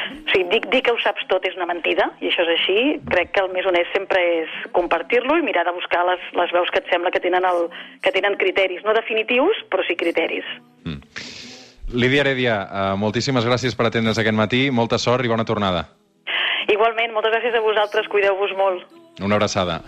O 0.09 0.31
sigui, 0.31 0.45
dir, 0.49 0.61
dir 0.71 0.81
que 0.85 0.93
ho 0.95 0.97
saps 1.03 1.27
tot 1.29 1.43
és 1.45 1.53
una 1.57 1.67
mentida, 1.69 2.07
i 2.17 2.31
això 2.31 2.41
és 2.47 2.51
així. 2.55 2.77
Crec 3.11 3.33
que 3.35 3.43
el 3.43 3.51
més 3.53 3.67
honest 3.69 3.93
sempre 3.93 4.21
és 4.39 4.55
compartir-lo 4.73 5.37
i 5.37 5.45
mirar 5.45 5.67
de 5.67 5.75
buscar 5.75 6.01
les, 6.07 6.23
les 6.39 6.55
veus 6.55 6.71
que 6.73 6.81
et 6.81 6.89
sembla 6.89 7.11
que 7.13 7.21
tenen, 7.21 7.45
el, 7.45 7.67
que 8.01 8.13
tenen 8.15 8.39
criteris, 8.41 8.81
no 8.87 8.95
definitius, 8.97 9.61
però 9.69 9.85
sí 9.85 9.97
criteris. 9.99 10.47
Lídia 11.93 12.23
Heredia, 12.25 12.55
eh, 12.63 12.95
moltíssimes 13.01 13.45
gràcies 13.45 13.77
per 13.77 13.87
atendre'ns 13.89 14.17
aquest 14.21 14.37
matí, 14.37 14.63
molta 14.73 14.97
sort 15.01 15.25
i 15.25 15.31
bona 15.31 15.45
tornada. 15.45 15.85
Igualment, 16.69 17.13
moltes 17.13 17.33
gràcies 17.33 17.55
a 17.57 17.61
vosaltres, 17.65 18.09
cuideu-vos 18.09 18.53
molt. 18.57 18.97
Una 19.25 19.37
abraçada. 19.37 19.77